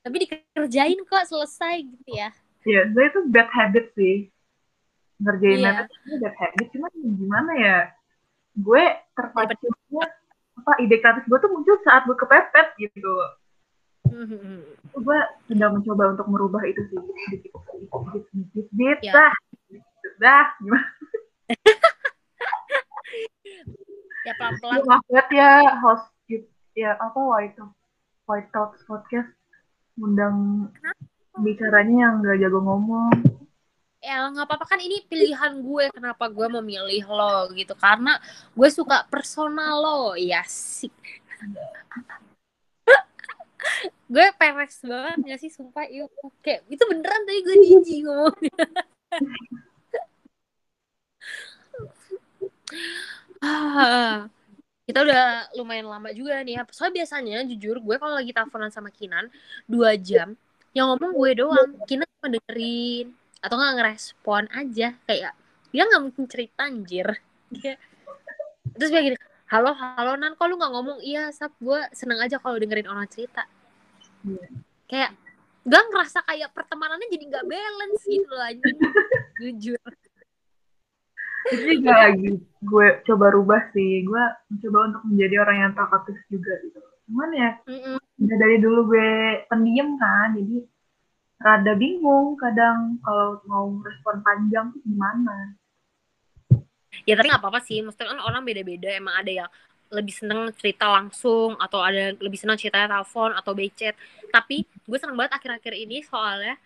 [0.00, 2.32] Tapi dikerjain kok selesai gitu ya.
[2.64, 4.32] Ya gue itu bad habit sih
[5.22, 5.70] ngerjain Iya.
[5.72, 6.66] mepet itu bad habit.
[6.70, 7.78] Cuman gimana ya?
[8.54, 8.82] Gue
[9.14, 10.04] terpacunya
[10.52, 13.14] apa ide kreatif gue tuh muncul saat gue kepepet gitu.
[14.02, 14.60] Mhm.
[14.92, 16.98] gue sedang mencoba untuk merubah itu sih.
[16.98, 18.64] Sedikit sedikit sedikit sedikit.
[18.68, 19.12] Sedikit Ya.
[19.12, 19.34] dah.
[20.18, 20.46] Dah.
[20.58, 20.86] Gimana?
[24.22, 25.50] Ya Gue pelan-pelan maaf banget ya
[25.82, 27.58] host gitu- ya apa White
[28.24, 29.28] White Talks podcast.
[29.98, 30.70] Undang
[31.36, 33.10] bicaranya yang gak jago ngomong
[34.02, 34.66] ya nggak apa-apa.
[34.66, 37.72] Kan ini pilihan gue kenapa gue memilih lo gitu.
[37.78, 38.18] Karena
[38.52, 40.02] gue suka personal lo.
[40.18, 40.90] Ya sih
[44.12, 45.50] gue peres banget gak sih?
[45.50, 46.10] Sumpah yuk
[46.44, 48.66] kayak itu beneran tadi gue jijik ngomongnya.
[53.42, 54.28] Ah,
[54.86, 56.62] kita udah lumayan lama juga nih ya.
[56.70, 59.30] Soalnya biasanya jujur gue kalau lagi teleponan sama Kinan
[59.64, 60.36] dua jam,
[60.76, 61.70] yang ngomong gue doang.
[61.88, 63.06] Kinan cuma dengerin
[63.42, 65.32] atau nggak ngerespon aja kayak
[65.68, 67.08] dia nggak mungkin cerita anjir.
[67.50, 67.80] Dia-
[68.72, 69.16] Terus dia gini,
[69.50, 70.98] halo halo Nan, kok lu nggak ngomong?
[71.02, 73.44] Iya, sap gue seneng aja kalau dengerin orang cerita.
[74.22, 74.46] Iya.
[74.86, 75.10] Kayak
[75.62, 78.78] gue ngerasa kayak pertemanannya jadi nggak balance gitu loh anjing.
[79.42, 79.90] Jujur.
[81.42, 86.54] itu juga lagi gue coba rubah sih gue mencoba untuk menjadi orang yang talkative juga
[86.62, 86.78] gitu
[87.10, 87.98] cuman ya Mm-mm.
[87.98, 89.10] udah dari dulu gue
[89.50, 90.62] pendiam kan jadi
[91.42, 95.58] rada bingung kadang kalau mau respon panjang tuh gimana.
[97.04, 97.82] Ya tapi nggak apa-apa sih.
[97.82, 98.88] Maksudnya kan orang beda-beda.
[98.94, 99.50] Emang ada yang
[99.92, 103.92] lebih seneng cerita langsung atau ada yang lebih seneng ceritanya telepon atau by chat
[104.32, 106.56] tapi gue seneng banget akhir-akhir ini soalnya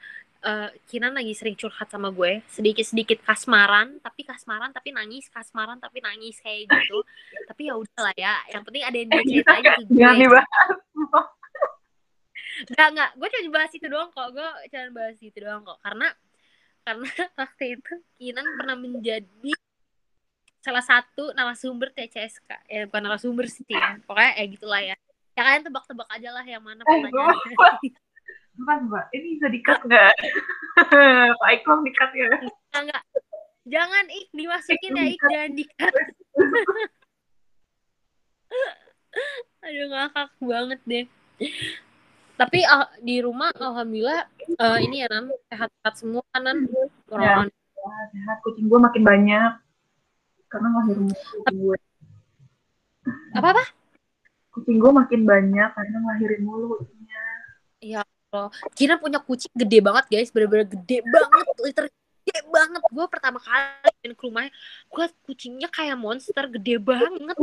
[0.47, 2.39] eh, Kinan lagi sering curhat sama gue.
[2.47, 7.03] Sedikit-sedikit kasmaran tapi kasmaran tapi nangis kasmaran tapi nangis kayak gitu.
[7.51, 8.35] Tapi ya udahlah ya.
[8.55, 11.22] Yang penting ada yang dia ceritain ke gue
[12.64, 13.11] Enggak, enggak.
[13.20, 14.28] Gue cuma bahas itu doang kok.
[14.32, 15.78] Gue cuma bahas itu doang kok.
[15.84, 16.09] Karena
[16.86, 17.07] karena
[17.40, 19.52] waktu itu Kinan pernah menjadi
[20.62, 22.50] salah satu narasumber TCSK.
[22.66, 24.00] Ya bukan narasumber sih ya.
[24.02, 24.96] Pokoknya ya gitulah ya.
[25.36, 26.98] Ya kalian tebak-tebak aja lah yang mana Eh,
[28.57, 30.12] bukan mbak ini bisa dikat nggak
[31.44, 33.02] Pak Ikom dikat ya Enggak, enggak.
[33.66, 35.92] Jangan Ik dimasukin ya Ik jangan dikat.
[39.61, 41.04] Aduh ngakak banget deh.
[42.37, 44.28] Tapi ah, di rumah alhamdulillah
[44.61, 46.68] eh, ini ya Nan sehat-sehat semua kan Nan.
[47.09, 47.49] Orang-orang
[47.80, 49.51] Wah, sehat kucing gue makin banyak
[50.51, 51.78] karena ngelahirin mulu kucing gue
[53.34, 53.64] apa-apa?
[54.57, 57.22] kucing gue makin banyak karena ngelahirin mulu kucingnya
[58.76, 62.82] Kina punya kucing gede banget guys, bener-bener gede banget, liter gede banget.
[62.93, 64.53] Gue pertama kali main ke rumahnya,
[64.93, 67.37] gue kucingnya kayak monster, gede banget,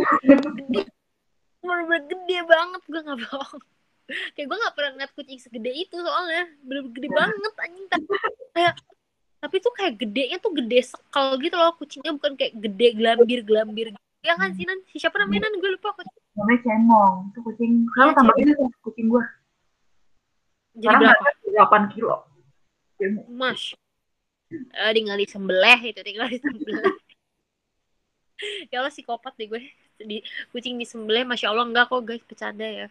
[0.60, 0.82] gede,
[1.64, 2.82] bener-bener gede banget.
[2.86, 3.64] Gue nggak bohong.
[4.36, 7.88] Kayak gue nggak pernah ngeliat kucing segede itu soalnya, bener-bener gede banget anjing.
[7.88, 8.06] Tapi
[8.52, 8.74] kayak
[9.44, 13.92] tapi tuh kayak gedenya tuh gede sekal gitu loh kucingnya bukan kayak gede gelambir gelambir
[14.24, 14.80] ya kan sih Nan?
[14.88, 15.60] si siapa namanya Nan?
[15.60, 19.24] gue lupa kucing namanya cemong itu kucing sekarang Iya, tambah tuh kucing gue
[20.80, 21.28] jadi berapa
[21.92, 22.16] 8 kilo
[22.98, 23.26] Cemong.
[23.30, 23.74] Mas.
[24.54, 26.94] Eh, tinggal di sembelih itu, tinggal di sembelih.
[28.72, 29.62] ya Allah psikopat deh gue.
[29.98, 30.22] Di
[30.54, 32.88] kucing di sembelih, masya Allah enggak kok guys bercanda ya.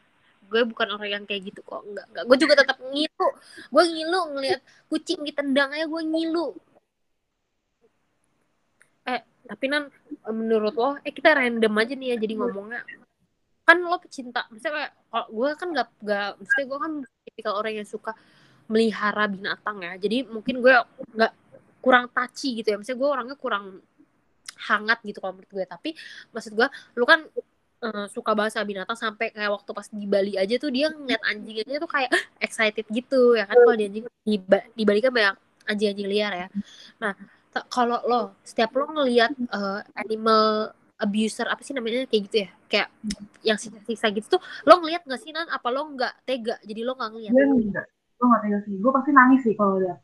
[0.53, 2.25] Gue bukan orang yang kayak gitu kok, enggak enggak.
[2.29, 3.29] Gue juga tetap ngilu.
[3.73, 4.61] Gue ngilu ngelihat
[4.93, 6.49] kucing ditendang aja gue ngilu.
[9.09, 9.89] Eh, tapi nan
[10.29, 12.85] menurut lo, eh kita random aja nih ya jadi ngomongnya.
[13.65, 16.93] Kan lo pecinta, maksudnya kayak kalau gue kan gak, gak maksudnya gue kan
[17.25, 18.13] tipikal orang yang suka
[18.71, 20.75] melihara binatang ya jadi mungkin gue
[21.13, 21.33] nggak
[21.83, 23.65] kurang touchy gitu ya maksudnya gue orangnya kurang
[24.71, 25.91] hangat gitu kalau menurut gue tapi
[26.31, 27.27] maksud gue lu kan
[27.83, 31.57] eh, suka sama binatang sampai kayak waktu pas di Bali aja tuh dia ngeliat anjing
[31.67, 33.59] aja tuh kayak excited gitu ya kan?
[33.59, 34.37] Kalau di anjing di,
[34.79, 36.49] di Bali kan banyak anjing-anjing liar ya.
[37.03, 37.13] Nah
[37.69, 40.73] kalau lo setiap lo ngeliat eh, animal
[41.03, 42.51] abuser apa sih namanya kayak gitu ya?
[42.71, 42.89] Kayak
[43.43, 45.51] yang siksa-siksa gitu tuh lo ngeliat gak sih nan?
[45.51, 46.57] Apa lo nggak tega?
[46.63, 47.33] Jadi lo nggak ngeliat?
[47.35, 48.75] Gue enggak gue nggak tega sih.
[48.79, 49.99] Gue pasti nangis sih kalau lihat.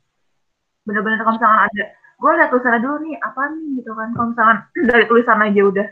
[0.82, 1.84] Bener-bener kalau misalkan ada
[2.18, 3.66] gue lihat tulisannya dulu nih apa nih?
[3.78, 4.08] gitu kan.
[4.12, 4.58] Kalau misalkan
[4.90, 5.86] dari tulisan aja udah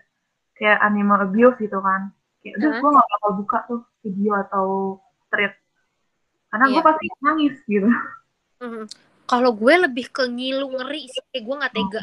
[0.56, 4.66] kayak animal abuse gitu kan kayak udah gue nggak bakal buka tuh video atau
[5.28, 5.52] thread
[6.48, 6.86] karena gue Iya.
[6.86, 7.88] pasti nangis gitu
[8.56, 8.88] Mhm.
[9.26, 12.02] Kalau gue lebih ke ngilu ngeri sih, kayak gue nggak tega.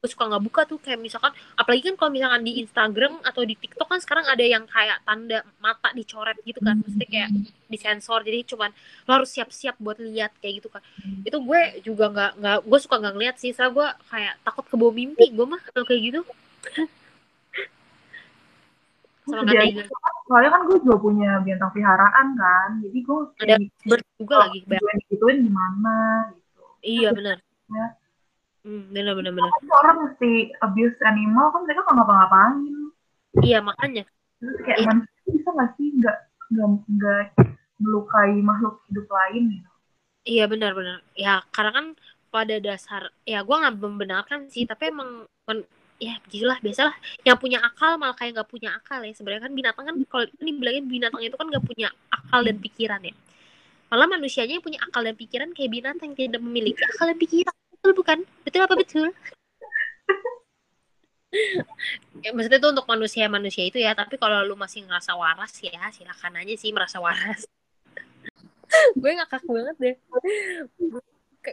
[0.00, 3.54] Gue suka nggak buka tuh kayak misalkan, apalagi kan kalau misalkan di Instagram atau di
[3.54, 7.30] TikTok kan sekarang ada yang kayak tanda mata dicoret gitu kan, maksudnya kayak
[7.70, 8.74] disensor, jadi cuman
[9.06, 10.82] lo harus siap-siap buat lihat kayak gitu kan.
[11.22, 14.90] Itu gue juga nggak nggak, gue suka nggak ngeliat sih, soalnya gue kayak takut kebawa
[14.90, 16.20] mimpi gue mah kalau kayak gitu.
[19.24, 19.60] Kak aja.
[19.64, 19.82] Tega.
[20.24, 22.68] Soalnya kan gue juga punya bintang peliharaan kan.
[22.80, 23.54] Jadi gue Ada
[24.16, 24.80] juga lagi banyak.
[24.80, 25.96] gue gituin gimana
[26.30, 26.62] gitu.
[26.80, 27.36] Iya benar.
[27.68, 27.86] Ya.
[28.64, 29.50] Hmm, benar benar benar.
[29.74, 32.76] Orang mesti abuse animal kan mereka nggak ngapa-ngapain.
[33.40, 34.04] Iya makanya.
[34.40, 34.86] Terus kayak Iya.
[34.88, 36.16] manusia bisa nggak sih nggak
[36.52, 37.24] nggak nggak
[37.80, 39.70] melukai makhluk hidup lain gitu.
[40.24, 40.98] Iya benar benar.
[41.12, 41.86] Ya karena kan
[42.28, 45.28] pada dasar ya gue nggak membenarkan sih tapi emang
[46.02, 46.96] ya begitulah biasalah.
[47.22, 49.12] Yang punya akal malah kayak nggak punya akal ya.
[49.14, 53.00] Sebenarnya kan binatang kan kalau ini bilangin binatang itu kan nggak punya akal dan pikiran
[53.02, 53.14] ya.
[53.92, 57.54] Malah manusianya yang punya akal dan pikiran kayak binatang yang tidak memiliki akal dan pikiran.
[57.78, 58.18] Betul bukan?
[58.42, 59.08] Betul apa betul?
[62.22, 63.90] Ya, maksudnya itu untuk manusia manusia itu ya.
[63.90, 67.42] Tapi kalau lu masih ngerasa waras ya silakan aja sih merasa waras.
[69.02, 69.94] Gue ngakak banget deh.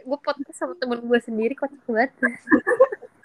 [0.06, 2.14] Gue podcast sama temen gue sendiri kocak banget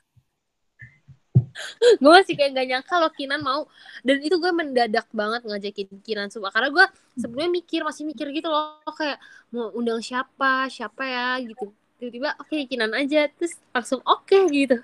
[2.02, 3.62] gue masih kayak gak nyangka loh Kinan mau.
[4.06, 6.52] Dan itu gue mendadak banget ngajakin Kinan sumpah.
[6.54, 6.86] Karena gue
[7.18, 8.82] sebelumnya mikir masih mikir gitu loh.
[8.94, 9.18] Kayak
[9.54, 10.70] mau undang siapa?
[10.70, 11.28] Siapa ya?
[11.42, 11.70] Gitu.
[11.98, 13.30] Tiba-tiba oke Kinan aja.
[13.34, 14.78] Terus langsung oke gitu.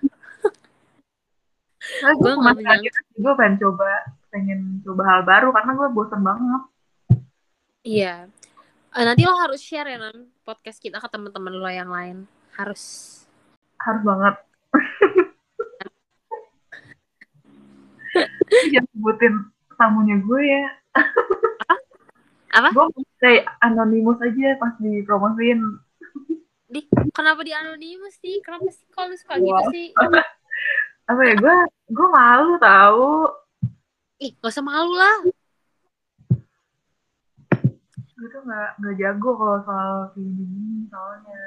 [1.83, 6.63] Nah, gue nggak aja gue pengen coba pengen coba hal baru karena gue bosen banget.
[7.83, 8.15] iya.
[8.93, 12.29] Eh, nanti lo harus share ya nan podcast kita ke teman-teman lo yang lain.
[12.55, 12.81] Harus.
[13.81, 14.35] Harus banget.
[18.69, 19.33] Jangan sebutin
[19.73, 20.63] tamunya gue ya.
[22.53, 22.69] Apa?
[22.69, 25.59] Gue mau kayak anonimus aja pas dipromosiin.
[26.65, 26.81] di
[27.11, 29.69] kenapa di anonimus sih kenapa sih kalau suka gitu Wow.
[29.69, 29.93] sih
[31.09, 31.55] Apa ya gue
[31.87, 33.29] gue malu tahu.
[34.17, 35.21] ih gak usah malu lah
[38.13, 41.41] Gue tuh nggak nggak jago kalau soal kayak gini soalnya.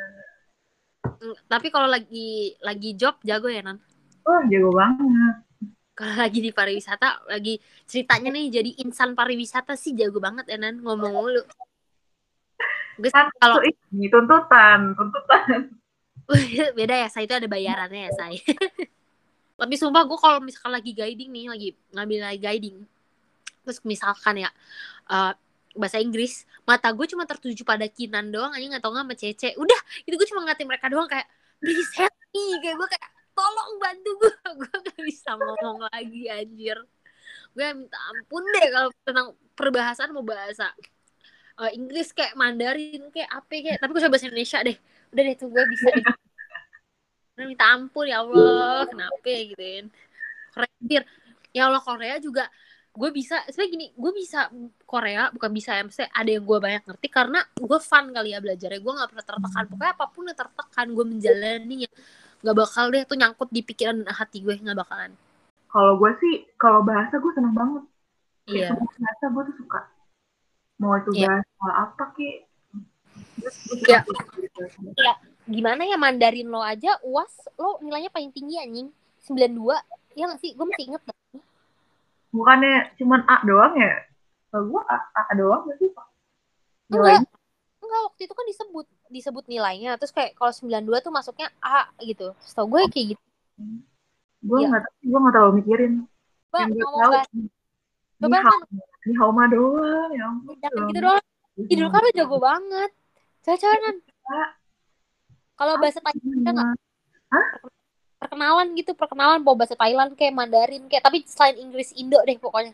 [1.49, 2.29] Tapi kalau lagi
[2.61, 3.81] lagi job jago ya nan
[4.23, 5.37] Wah jago banget.
[5.97, 7.57] Kalau lagi di pariwisata lagi
[7.89, 11.43] ceritanya nih jadi insan pariwisata sih jago banget ya nan ngomong mulu.
[13.01, 15.73] Gue kalau ini tuntutan tuntutan.
[16.79, 18.37] beda ya saya itu ada bayarannya ya saya.
[19.57, 22.77] Tapi sumpah gue kalau misalkan lagi guiding nih lagi ngambil lagi guiding
[23.65, 24.51] terus misalkan ya
[25.11, 25.33] eh,
[25.75, 29.57] bahasa Inggris mata gue cuma tertuju pada Kinan doang aja nggak tau nggak sama Cece.
[29.57, 31.25] Udah itu gue cuma ngatin mereka doang kayak
[31.65, 34.33] please help me kayak gue kayak tolong bantu gue
[34.65, 36.79] gue gak bisa ngomong lagi anjir.
[37.53, 40.73] Gue minta ampun deh kalau tentang perbahasan mau bahasa
[41.61, 44.77] eh, Inggris kayak Mandarin kayak apa kayak tapi gue coba bahasa Indonesia deh.
[45.13, 46.05] Udah deh tuh gue bisa deh.
[47.37, 49.93] Udah minta ampun ya Allah kenapa gituin
[50.57, 51.05] Korea
[51.53, 52.49] ya Allah Korea juga
[52.97, 54.49] gue bisa sebenarnya gini gue bisa
[54.89, 58.41] Korea bukan bisa ya maksudnya ada yang gue banyak ngerti karena gue fun kali ya
[58.41, 58.81] belajarnya.
[58.81, 59.65] Gue nggak pernah tertekan.
[59.69, 61.91] Pokoknya apa pun yang tertekan gue menjalaninya
[62.41, 65.13] nggak bakal deh tuh nyangkut di pikiran dan hati gue nggak bakalan
[65.67, 67.85] Kalau gue sih kalau bahasa gue seneng banget.
[68.49, 69.81] iya semua bahasa gue tuh suka.
[70.77, 71.27] Mau itu Iya.
[71.43, 72.05] bahasa apa.
[72.17, 74.01] Gue suka Iya.
[74.05, 74.63] gitu.
[75.47, 78.89] gimana ya Mandarin lo aja uas lo nilainya paling tinggi anjing
[79.23, 79.79] 92
[80.15, 81.03] ya nggak sih gue masih inget.
[82.31, 83.93] Bukannya cuman A doang ya?
[84.49, 85.91] Kalau gue A, A doang gak sih?
[86.87, 87.21] enggak
[87.83, 92.35] enggak waktu itu kan disebut disebut nilainya terus kayak kalau 92 tuh masuknya A gitu
[92.41, 93.23] setahu gue kayak gitu
[94.41, 94.69] Gue Iya.
[94.69, 95.93] nggak gue nggak terlalu mikirin.
[96.49, 97.13] Mbak, Yang gue tahu
[98.17, 98.59] Coba hao,
[99.03, 100.11] ni hao ma doang.
[100.11, 100.55] Ya ampun.
[100.59, 101.25] jangan gitu doang
[101.57, 102.91] dulu kan jago banget
[103.41, 103.97] cewek-cewek kan
[105.55, 106.69] kalau bahasa Thailand kan nggak
[108.19, 112.73] perkenalan gitu perkenalan bawa bahasa Thailand kayak Mandarin kayak tapi selain Inggris Indo deh pokoknya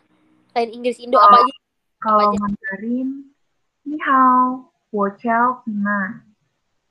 [0.49, 1.23] selain Inggris Indo Oh.
[1.23, 1.53] apa aja
[1.97, 2.35] Kalau?
[2.35, 3.31] Mandarin,
[3.83, 3.95] ni
[4.93, 5.99] Pina,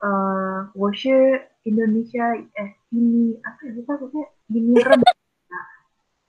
[0.03, 1.15] eh, wo shi
[1.63, 5.01] Indonesia, eh ini apa ya lupa pokoknya gini ren.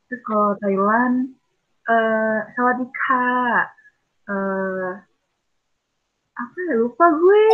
[0.06, 1.34] Terus kalau Thailand,
[1.90, 3.26] eh sawadika,
[6.34, 7.46] apa ya lupa gue.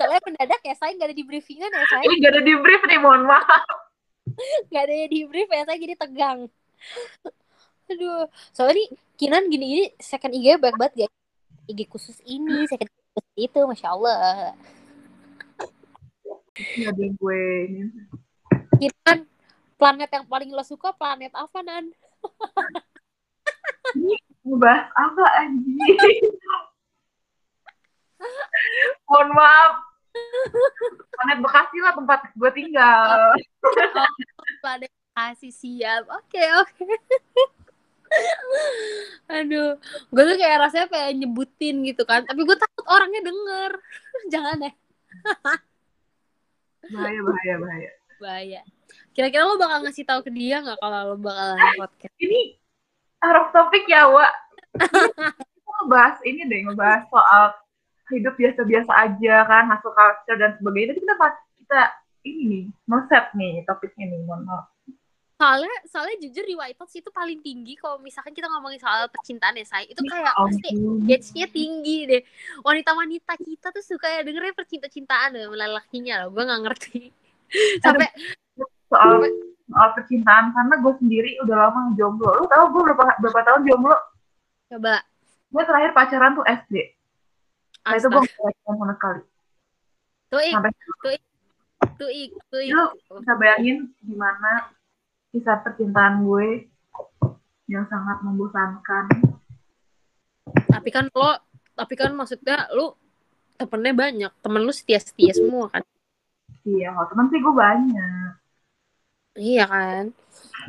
[0.00, 2.82] soalnya mendadak ya saya nggak ada di briefingan ya saya Ini gak ada di brief
[2.88, 3.44] nih, mohon maaf.
[4.72, 6.38] nggak ada di brief ya saya jadi tegang
[7.84, 8.24] aduh
[8.56, 11.08] soalnya nih Kinan gini-gini second IG baik banget ya
[11.70, 14.52] IG khusus ini IG khusus itu masya Allah
[16.78, 17.82] yang gue ini.
[18.78, 19.26] Kinan
[19.74, 21.90] planet yang paling lo suka planet apa nan
[24.44, 25.78] Ngebahas apa anjing?
[29.08, 29.72] Mohon maaf.
[31.10, 33.34] Planet Bekasi lah tempat gue tinggal.
[34.62, 36.86] planet kasih siap oke oke
[39.34, 39.70] aduh
[40.12, 43.70] gue tuh kayak rasanya pengen nyebutin gitu kan tapi gue takut orangnya denger
[44.32, 44.72] jangan ya
[46.84, 47.90] Bahaya, bahaya, bahaya.
[48.20, 48.60] bahaya
[49.14, 52.14] Kira-kira lo bakal ngasih tahu ke dia nggak kalau lo bakalan podcast?
[52.18, 52.58] Ini
[53.22, 54.32] of topic ya, Wak.
[54.74, 57.44] Kita ngebahas ini deh, ngebahas soal
[58.10, 60.92] hidup biasa-biasa aja kan, hasil culture dan sebagainya.
[60.92, 61.14] Tapi kita
[61.62, 61.80] kita
[62.26, 62.64] ini nih,
[63.06, 64.66] set nih topiknya nih, mohon maaf.
[65.34, 69.58] Soalnya, soalnya jujur di White House itu paling tinggi kalau misalkan kita ngomongin soal percintaan
[69.58, 71.02] ya, saya itu kayak pasti Ampun.
[71.10, 72.22] gauge-nya tinggi deh.
[72.62, 76.28] Wanita-wanita kita tuh suka ya dengernya percinta-cintaan dengan lelakinya loh.
[76.30, 77.10] Gue nggak ngerti.
[77.82, 78.08] Sampai
[78.86, 79.26] soal
[79.66, 82.30] soal percintaan karena gue sendiri udah lama jomblo.
[82.38, 83.96] Lu tau gue berapa berapa tahun jomblo?
[84.70, 85.02] coba
[85.50, 86.74] Gue terakhir pacaran tuh SD.
[87.84, 89.22] Nah, itu gue gak pacaran sama sekali.
[90.30, 92.70] Tuh ik, Sampai tuh ik, tuh ik.
[92.70, 92.84] Lu
[93.18, 94.70] bisa bayangin gimana
[95.34, 96.70] kisah percintaan gue
[97.66, 99.10] yang sangat membosankan.
[100.70, 101.42] Tapi kan lo,
[101.74, 102.94] tapi kan maksudnya lu
[103.58, 104.32] temennya banyak.
[104.38, 105.82] Temen lu setia-setia semua kan.
[106.62, 108.30] Iya, kalau temen sih gue banyak.
[109.34, 110.04] Iya kan.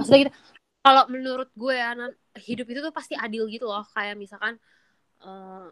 [0.02, 0.34] Maksudnya gitu.
[0.86, 1.94] Kalau menurut gue ya,
[2.42, 3.86] hidup itu tuh pasti adil gitu loh.
[3.94, 4.58] Kayak misalkan
[5.22, 5.66] eh,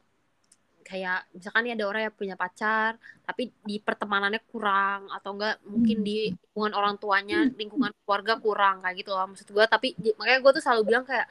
[0.83, 6.03] kayak misalkan nih ada orang yang punya pacar, tapi di pertemanannya kurang atau enggak mungkin
[6.03, 9.25] di lingkungan orang tuanya, lingkungan keluarga kurang kayak gitu loh.
[9.31, 9.87] Maksud gue, tapi
[10.19, 11.25] makanya gue tuh selalu bilang kayak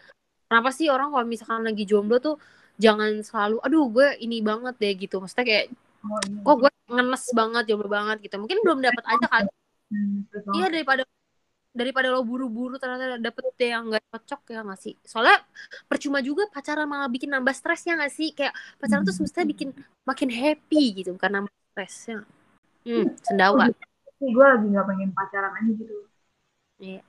[0.49, 2.37] kenapa sih orang kalau misalkan lagi jomblo tuh
[2.81, 5.21] jangan selalu aduh gue ini banget deh gitu.
[5.21, 5.67] Maksudnya kayak
[6.03, 6.43] Oh, iya.
[6.43, 8.35] kok gue ngenes banget jomblo banget gitu.
[8.35, 9.47] Mungkin belum dapat aja kali
[9.93, 10.25] Hmm.
[10.57, 11.05] Iya daripada
[11.73, 14.95] daripada lo buru-buru ternyata dapet yang nggak cocok ya nggak sih?
[15.03, 15.41] Soalnya
[15.89, 18.37] percuma juga pacaran malah bikin nambah stres ya nggak sih?
[18.37, 19.69] Kayak pacaran tuh semestinya bikin
[20.05, 22.19] makin happy gitu bukan nambah stres ya.
[22.83, 23.73] Hmm, sendawa.
[24.21, 25.97] Sih, gue lagi gak pengen pacaran aja gitu.
[26.79, 27.03] Iya.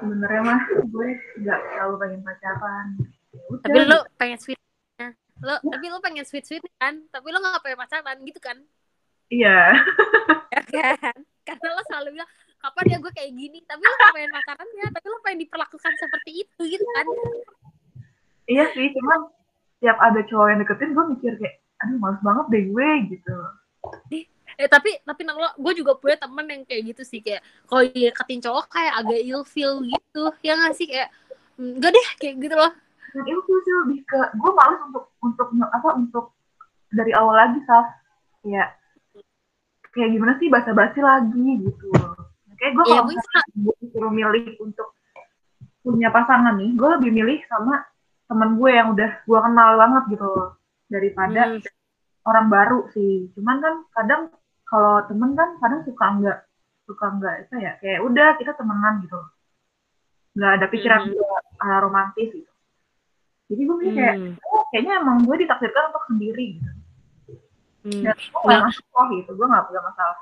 [0.00, 1.08] Sebenarnya mah gue
[1.44, 2.86] gak terlalu pengen pacaran.
[3.32, 4.60] Ya udah, Tapi lo pengen sweet
[5.44, 7.04] lo tapi lo pengen sweet sweet kan?
[7.12, 8.56] Tapi lo nggak pengen pacaran gitu kan?
[9.28, 9.58] Iya.
[10.56, 10.62] Ya
[10.96, 11.16] kan?
[11.44, 12.30] Karena lo selalu bilang
[12.66, 13.58] kapan ya gue kayak gini?
[13.62, 14.86] Tapi lo pengen pacaran ya?
[14.90, 17.06] Tapi lo pengen diperlakukan seperti itu gitu kan?
[18.46, 19.20] Iya sih, cuman
[19.78, 23.36] tiap ada cowok yang deketin gue mikir kayak, aduh males banget deh gue gitu.
[24.56, 27.84] Eh tapi tapi nang lo gue juga punya temen yang kayak gitu sih kayak kalau
[27.84, 31.12] deketin cowok kayak agak ilfeel gitu ya nggak sih kayak
[31.60, 32.72] "Hmm, enggak deh kayak gitu loh
[33.12, 36.32] Dan sih lebih ke, gue males untuk untuk apa untuk
[36.88, 37.84] dari awal lagi sah
[38.40, 38.80] kayak
[39.92, 41.88] kayak gimana sih basa-basi lagi gitu.
[42.66, 43.06] Kayak gue Iya, kalau
[43.62, 44.88] gue disuruh milih untuk
[45.80, 47.86] punya pasangan nih, gue lebih milih sama
[48.26, 50.58] temen gue yang udah gue kenal banget gitu loh
[50.90, 51.62] daripada Hmm.
[52.26, 53.30] orang baru sih.
[53.38, 54.22] Cuman kan kadang
[54.66, 56.38] kalau temen kan kadang suka enggak
[56.82, 59.20] suka enggak apa ya kayak udah kita temenan gitu.
[60.34, 61.14] Nggak ada pikiran Hmm.
[61.14, 61.38] gue
[61.78, 62.52] romantis gitu.
[63.46, 64.34] Jadi gue mikir kayak Hmm.
[64.42, 66.70] oh, kayaknya emang gue ditakdirkan untuk sendiri gitu.
[67.86, 68.02] Hmm.
[68.02, 68.66] Dan gue nggak Nah.
[68.66, 70.18] masalah gitu, gue nggak punya masalah.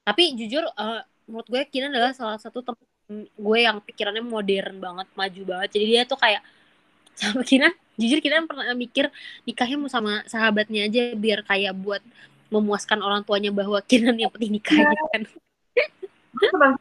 [0.00, 1.00] tapi jujur eh,
[1.30, 2.82] menurut gue Kinan adalah salah satu temen
[3.24, 6.42] gue yang pikirannya modern banget maju banget jadi dia tuh kayak
[7.20, 9.08] sama Kinan jujur Kinan pernah mikir
[9.46, 12.02] nikahnya mau sama sahabatnya aja biar kayak buat
[12.50, 15.22] memuaskan orang tuanya bahwa Kinan yang penting nikah gitu kan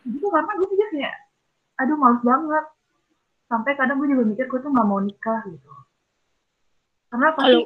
[0.10, 1.16] gitu karena gue pikir kayak
[1.80, 2.66] aduh males banget.
[3.50, 5.72] Sampai kadang gue juga mikir gue tuh nggak mau nikah gitu.
[7.10, 7.66] Karena pasti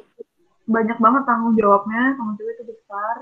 [0.64, 3.16] banyak banget tanggung jawabnya, tanggung jawab itu besar.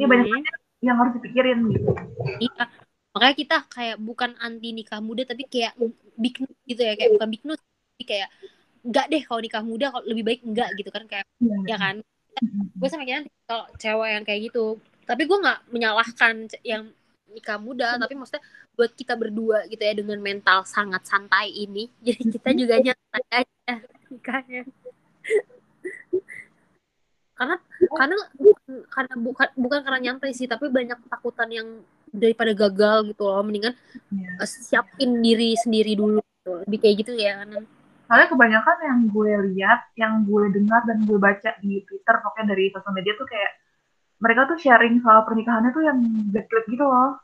[0.00, 0.34] Ini banyak Hmm.
[0.40, 1.92] banget yang harus dipikirin gitu.
[2.40, 2.64] Iya.
[3.10, 5.74] Makanya kita kayak bukan anti nikah muda tapi kayak
[6.14, 8.28] big gitu ya, kayak bukan big news tapi kayak
[8.80, 11.26] enggak deh kalau nikah muda kalau lebih baik enggak gitu kan kayak
[11.68, 12.00] ya kan.
[12.78, 14.80] Gue sama kira kalau cewek yang kayak gitu.
[15.04, 16.88] Tapi gue nggak menyalahkan yang
[17.30, 18.42] nikah muda, tapi maksudnya
[18.74, 21.90] buat kita berdua gitu ya dengan mental sangat santai ini.
[22.06, 23.74] Jadi kita juga nyantai aja
[24.08, 24.62] nikahnya.
[27.40, 27.56] karena
[27.90, 28.16] karena
[28.86, 31.68] karena bukan bukan karena nyantai sih tapi banyak ketakutan yang
[32.10, 33.74] daripada gagal gitu loh mendingan
[34.10, 34.30] Iya.
[34.38, 36.52] eh, siapin diri sendiri dulu gitu.
[36.66, 37.66] lebih kayak gitu ya kan
[38.10, 42.66] Soalnya kebanyakan yang gue lihat, yang gue dengar dan gue baca di Twitter, pokoknya dari
[42.74, 43.52] sosial media tuh kayak
[44.18, 45.98] mereka tuh sharing soal pernikahannya tuh yang
[46.34, 47.22] bad gitu loh.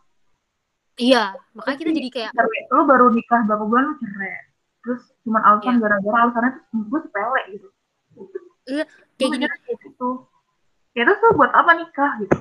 [0.94, 4.30] iya makanya kita jadi kayak cerai lu baru nikah berapa bulan lu cerai
[4.80, 5.80] terus cuman alasan Iya.
[5.82, 7.68] gara-gara alasannya tuh gue sepele gitu
[8.70, 8.84] Iya,
[9.18, 9.44] kayak gini
[9.82, 10.08] gitu
[10.96, 12.36] ya terus lu buat apa nikah gitu?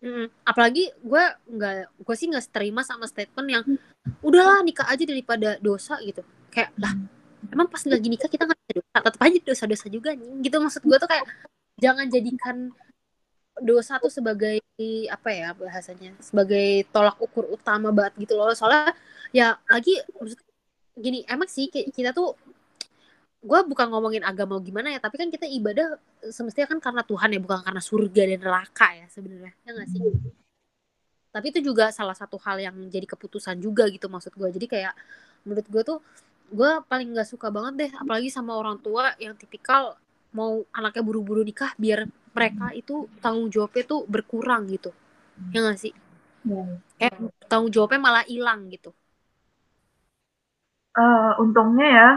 [0.00, 1.24] Mm, apalagi gue
[1.56, 3.64] nggak gue sih nggak terima sama statement yang
[4.24, 6.24] udahlah nikah aja daripada dosa gitu.
[6.48, 6.92] Kayak lah
[7.52, 8.96] emang pas lagi nikah kita nggak dosa?
[9.04, 11.24] Tetap aja dosa-dosa juga nih gitu maksud gue tuh kayak
[11.76, 12.56] jangan jadikan
[13.60, 14.60] dosa tuh sebagai
[15.08, 18.52] apa ya bahasanya sebagai tolak ukur utama banget gitu loh.
[18.56, 18.92] Soalnya
[19.36, 20.40] ya lagi maksud
[20.96, 22.36] gini emang sih ki- kita tuh
[23.46, 25.96] gue bukan ngomongin agama gimana ya tapi kan kita ibadah
[26.34, 29.52] semestinya kan karena Tuhan ya bukan karena surga dan neraka ya sebenarnya.
[29.62, 30.00] Ya nggak sih?
[31.30, 34.94] Tapi itu juga salah satu hal yang jadi keputusan juga gitu maksud gue jadi kayak
[35.46, 35.98] menurut gue tuh
[36.50, 39.94] gue paling nggak suka banget deh apalagi sama orang tua yang tipikal
[40.34, 44.90] mau anaknya buru-buru nikah biar mereka itu tanggung jawabnya tuh berkurang gitu.
[45.54, 45.94] Ya nggak sih?
[46.46, 46.62] Ya.
[46.98, 47.14] kayak
[47.50, 48.94] tanggung jawabnya malah hilang gitu.
[50.96, 52.08] Eh, untungnya ya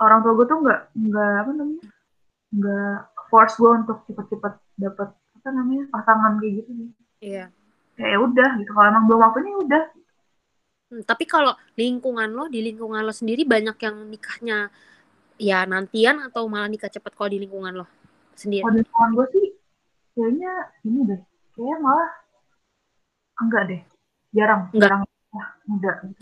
[0.00, 1.84] orang tua gue tuh nggak nggak apa namanya
[2.50, 2.96] nggak
[3.30, 6.90] force gue untuk cepet-cepet dapet apa namanya pasangan kayak gitu nih
[7.20, 7.46] iya.
[8.00, 8.70] Kayak ya udah gitu.
[8.72, 9.84] Kalau emang belum waktunya ya udah.
[10.90, 14.58] Hmm, tapi kalau lingkungan lo di lingkungan lo sendiri banyak yang nikahnya
[15.36, 17.86] ya nantian atau malah nikah cepet kalau di lingkungan lo
[18.32, 18.64] sendiri?
[18.64, 19.46] Kalau di lingkungan gue sih
[20.16, 20.52] kayaknya
[20.88, 21.20] ini deh.
[21.52, 22.10] Kayaknya malah
[23.44, 23.80] enggak deh.
[24.32, 24.88] Jarang Enggak.
[24.88, 26.20] jarang ya, muda gitu.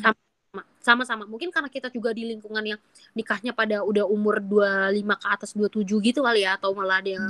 [0.89, 1.29] Sama-sama.
[1.29, 2.81] Mungkin karena kita juga di lingkungan yang
[3.13, 7.27] nikahnya pada udah umur 25 ke atas 27 gitu kali ya atau malah ada yang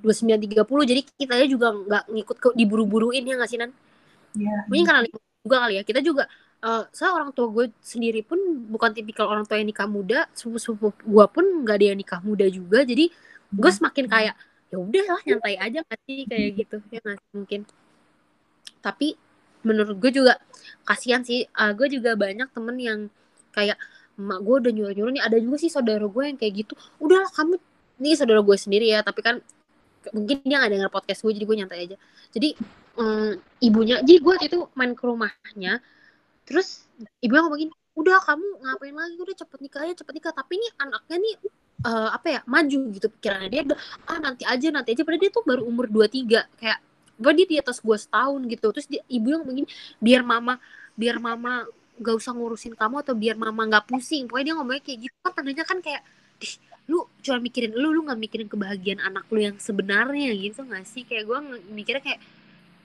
[0.00, 3.70] 29 30 jadi kita juga nggak ngikut ke diburu-buruin ya nggak sih Nan?
[4.32, 4.56] Iya.
[4.66, 5.00] Mungkin karena
[5.44, 5.82] juga kali ya.
[5.84, 6.24] Kita juga
[6.62, 8.38] eh saya orang tua gue sendiri pun
[8.70, 12.46] bukan tipikal orang tua yang nikah muda sepupu-sepupu gue pun nggak ada yang nikah muda
[12.46, 13.10] juga jadi
[13.50, 14.34] gue semakin kayak
[14.70, 16.18] ya udah lah nyantai aja nggak sih?
[16.24, 17.60] Kayak gitu ya nggak mungkin.
[18.82, 19.08] Tapi
[19.62, 20.38] menurut gue juga
[20.86, 21.46] kasihan sih.
[21.46, 23.00] Eh, gue juga banyak temen yang
[23.54, 23.78] kayak
[24.18, 26.74] emak gue udah nyuruh nyuruh nih ada juga sih saudara gue yang kayak gitu.
[27.00, 27.56] Udahlah kamu
[28.02, 29.40] nih saudara gue sendiri ya tapi kan
[30.10, 31.96] mungkin dia nggak denger podcast gue jadi gue nyantai aja.
[32.34, 32.48] Jadi
[32.98, 33.32] mm,
[33.64, 35.80] ibunya jadi gue itu main ke rumahnya
[36.42, 36.90] terus
[37.22, 39.16] ibunya ngomong gini udah kamu ngapain lagi?
[39.20, 40.32] Udah cepet nikah aja cepet nikah.
[40.34, 41.34] Tapi nih anaknya nih
[41.88, 43.78] eh, apa ya maju gitu pikirannya dia udah
[44.10, 45.02] ah nanti aja nanti aja.
[45.06, 46.78] Padahal dia tuh baru umur 23 kayak
[47.22, 48.66] bahwa dia di atas gue setahun gitu.
[48.74, 49.68] Terus dia, ibu yang begini
[50.02, 50.58] biar mama
[50.98, 51.64] biar mama
[52.02, 54.26] gak usah ngurusin kamu atau biar mama nggak pusing.
[54.26, 55.16] Pokoknya dia ngomongnya kayak gitu.
[55.22, 56.02] Kan tandanya kan kayak
[56.42, 56.54] "Ih,
[56.90, 61.06] lu cuma mikirin lu lu nggak mikirin kebahagiaan anak lu yang sebenarnya gitu nggak sih?
[61.06, 61.38] Kayak gue
[61.70, 62.20] mikirnya kayak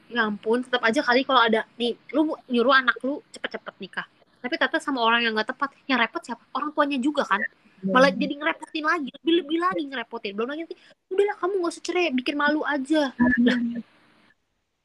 [0.07, 4.07] ya ampun tetap aja kali kalau ada nih lu nyuruh anak lu cepet-cepet nikah.
[4.39, 5.69] Tapi ternyata sama orang yang nggak tepat.
[5.89, 6.43] Yang repot siapa?
[6.53, 7.41] Orang tuanya juga kan.
[7.77, 10.31] Malah jadi ngerepotin lagi lebih lebih lagi ngerepotin.
[10.37, 10.77] Belum lagi nanti
[11.09, 13.13] udahlah kamu nggak usah cerai bikin malu aja.
[13.17, 13.57] Lah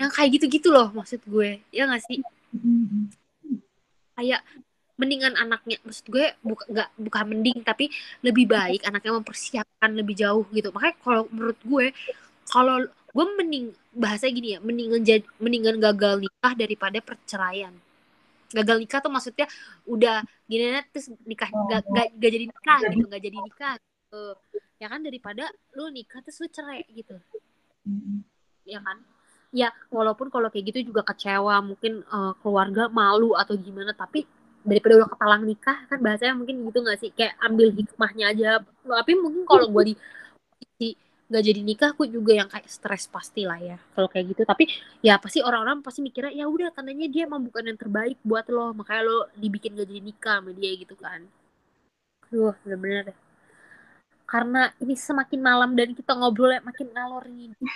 [0.03, 2.19] yang kayak gitu-gitu loh maksud gue ya nggak sih?
[4.19, 4.43] Kayak
[4.99, 7.87] mendingan anaknya maksud gue bukan nggak bukan mending tapi
[8.27, 10.75] lebih baik anaknya mempersiapkan lebih jauh gitu.
[10.75, 11.87] Makanya kalau menurut gue
[12.51, 17.73] kalau gue mending bahasa gini ya mendingan jadi mendingan gagal nikah daripada perceraian.
[18.53, 19.47] Gagal nikah tuh maksudnya
[19.87, 24.25] udah gini terus nikah gak, gak, gak jadi nikah gitu gak jadi nikah gitu.
[24.83, 25.47] ya kan daripada
[25.79, 27.17] lu nikah terus lu cerai gitu.
[28.67, 28.99] Ya kan
[29.53, 34.25] ya walaupun kalau kayak gitu juga kecewa mungkin eh, keluarga malu atau gimana tapi
[34.63, 37.11] daripada udah ketalang nikah kan bahasanya mungkin gitu nggak sih?
[37.13, 38.51] Kayak ambil hikmahnya aja.
[38.63, 39.95] Tapi mungkin kalau gue di
[41.33, 44.43] nggak jadi nikah aku juga yang kayak stres pasti lah ya kalau kayak gitu.
[44.45, 44.69] Tapi
[45.01, 48.77] ya pasti orang-orang pasti mikirnya ya udah tandanya dia emang bukan yang terbaik buat lo
[48.77, 51.25] makanya lo dibikin gak jadi nikah sama dia gitu kan.
[52.29, 53.17] Aduh bener-bener
[54.25, 57.69] karena ini semakin malam dan kita ngobrolnya makin ngalor ngidul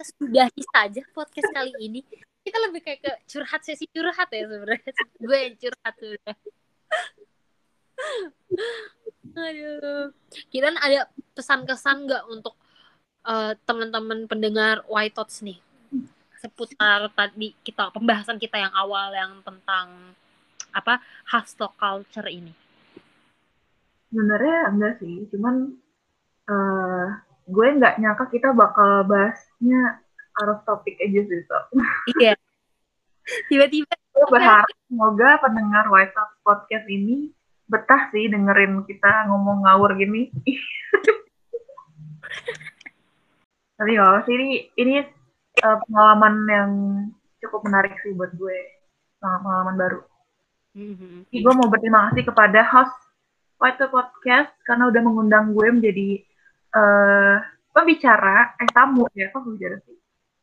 [0.00, 2.00] kita sudahi saja podcast kali ini.
[2.40, 4.92] Kita lebih kayak ke curhat sesi curhat ya sebenarnya.
[5.20, 6.34] Gue yang curhat sudah.
[9.36, 10.08] Aduh.
[10.48, 11.04] Kita ada
[11.36, 12.56] pesan-kesan nggak untuk
[13.28, 15.60] eh, teman-teman pendengar White Thoughts nih?
[16.40, 20.16] Seputar tadi kita pembahasan kita yang awal yang tentang
[20.72, 22.59] apa hustle culture ini
[24.10, 25.78] sebenarnya enggak sih cuman
[26.50, 27.06] eh
[27.50, 30.02] gue nggak nyangka kita bakal bahasnya
[30.40, 31.58] of topic aja sih so.
[32.18, 32.34] iya
[33.46, 37.30] tiba-tiba gue berharap semoga pendengar White Talk Podcast ini
[37.70, 40.26] betah sih dengerin kita ngomong ngawur gini
[43.78, 44.94] tapi ya sih ini ini
[45.60, 46.70] eh, pengalaman yang
[47.40, 48.58] cukup menarik sih buat gue
[49.22, 50.00] pengalaman baru
[50.70, 51.26] Mhm.
[51.26, 52.94] Jadi gue mau berterima kasih kepada host
[53.60, 56.08] White Podcast karena udah mengundang gue menjadi
[56.70, 57.36] eh
[57.70, 59.96] pembicara, eh tamu ya, kok pembicara sih?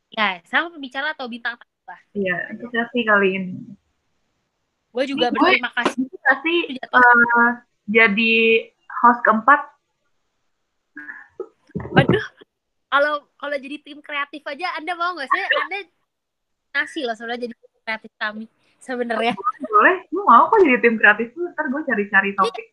[0.08, 3.52] ya sama pembicara atau bintang tamu lah Iya, untuk sesi kali ini.
[4.88, 7.50] gue juga Gue- berterima kasih nggak sih eh,
[7.86, 8.34] jadi
[8.98, 9.60] host keempat?
[11.78, 12.26] Waduh,
[12.88, 15.42] kalau kalau jadi tim kreatif aja, Anda mau nggak sih?
[15.44, 15.78] Anda
[16.72, 18.44] nasi loh sebenarnya jadi tim kreatif kami
[18.80, 19.32] sebenarnya.
[19.68, 22.66] Boleh, gue mau kok jadi tim kreatif tuh, ntar gue cari-cari topik.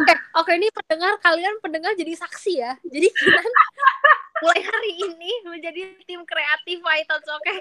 [0.00, 2.72] Oke, oke ini pendengar kalian pendengar jadi saksi ya.
[2.88, 3.08] Jadi
[4.42, 7.54] mulai hari ini menjadi tim kreatif Items, oke?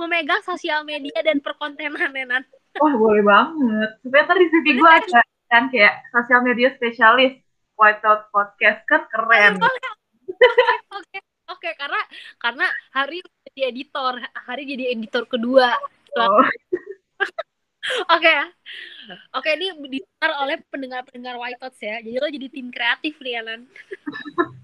[0.00, 2.42] Memegang sosial media dan perkontenan ya, Nan.
[2.80, 3.90] Wah, boleh banget.
[4.02, 7.34] Supaya ntar di CV gue ada kan kayak sosial media spesialis
[7.74, 9.58] White Talk Podcast kan keren.
[9.58, 9.92] Boleh.
[10.94, 11.18] Oke,
[11.50, 12.00] oke, karena
[12.38, 13.18] karena hari
[13.50, 14.14] jadi editor,
[14.46, 15.74] hari jadi editor kedua
[16.18, 16.42] Oh.
[18.12, 18.46] Oke ya.
[19.32, 21.98] Oke, ini didengar oleh pendengar-pendengar White Thoughts ya.
[22.04, 23.60] Jadi lo jadi tim kreatif nih, Alan.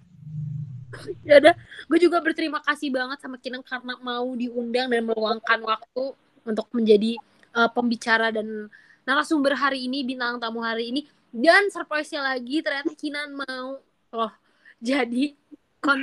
[1.29, 1.55] ya udah,
[1.89, 6.05] gue juga berterima kasih banget sama Kinang karena mau diundang dan meluangkan waktu
[6.45, 7.17] untuk menjadi
[7.57, 8.69] uh, pembicara dan
[9.09, 11.09] narasumber hari ini, bintang tamu hari ini.
[11.33, 13.81] Dan surprise-nya lagi ternyata Kinan mau
[14.12, 14.33] loh
[14.81, 15.33] jadi
[15.81, 16.01] kon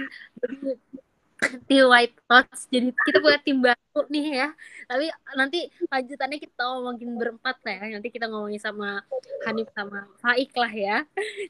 [1.69, 2.67] tim White Thoughts.
[2.71, 4.47] Jadi kita punya tim baru nih ya.
[4.89, 5.05] Tapi
[5.37, 7.85] nanti lanjutannya kita ngomongin berempat lah ya.
[7.97, 9.01] Nanti kita ngomongin sama
[9.47, 10.97] Hanif sama Faik lah ya.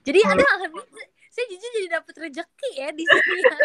[0.05, 0.33] Jadi Hmm.
[0.37, 0.45] ada
[1.33, 3.41] saya jujur jadi dapet rezeki ya di sini.
[3.41, 3.57] Ya.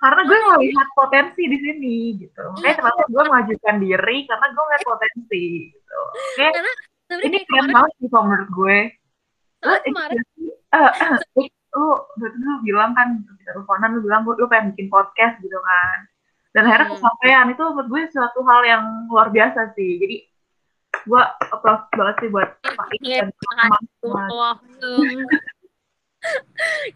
[0.00, 2.42] Karena gue ngelihat potensi di sini gitu.
[2.56, 5.98] Makanya kenapa gue mengajukan diri karena gue ngeliat potensi gitu.
[6.00, 6.72] Oke, Karena
[7.20, 8.78] ini kayak keren banget sih menurut gue.
[9.60, 10.18] Kemarin
[10.72, 11.86] eh, eh, lu
[12.18, 15.98] berarti lu bilang kan kita teleponan lu bilang lu pengen bikin podcast gitu kan.
[16.50, 16.94] Dan akhirnya Hmm.
[16.98, 19.96] kesampaian itu menurut gue suatu hal yang luar biasa sih.
[19.96, 20.16] Jadi
[21.00, 23.32] gue applause banget sih buat Pak Iya, kasih.
[23.38, 24.28] teman-teman.
[24.34, 24.56] Wah,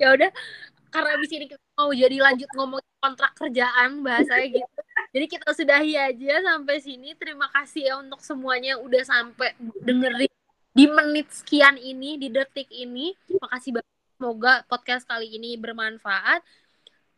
[0.01, 0.31] ya udah
[0.91, 4.69] karena abis ini kita mau jadi lanjut ngomongin kontrak kerjaan bahasanya gitu.
[5.11, 7.09] Jadi kita sudahi aja sampai sini.
[7.15, 10.31] Terima kasih ya untuk semuanya yang udah sampai dengerin
[10.71, 13.15] di menit sekian ini, di detik ini.
[13.31, 13.94] Makasih banget.
[14.15, 16.39] Semoga podcast kali ini bermanfaat.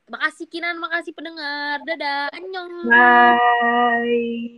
[0.09, 1.84] Makasih Kinan, makasih pendengar.
[1.84, 2.32] Dadah.
[2.32, 2.88] Annyeong.
[2.88, 4.57] Bye.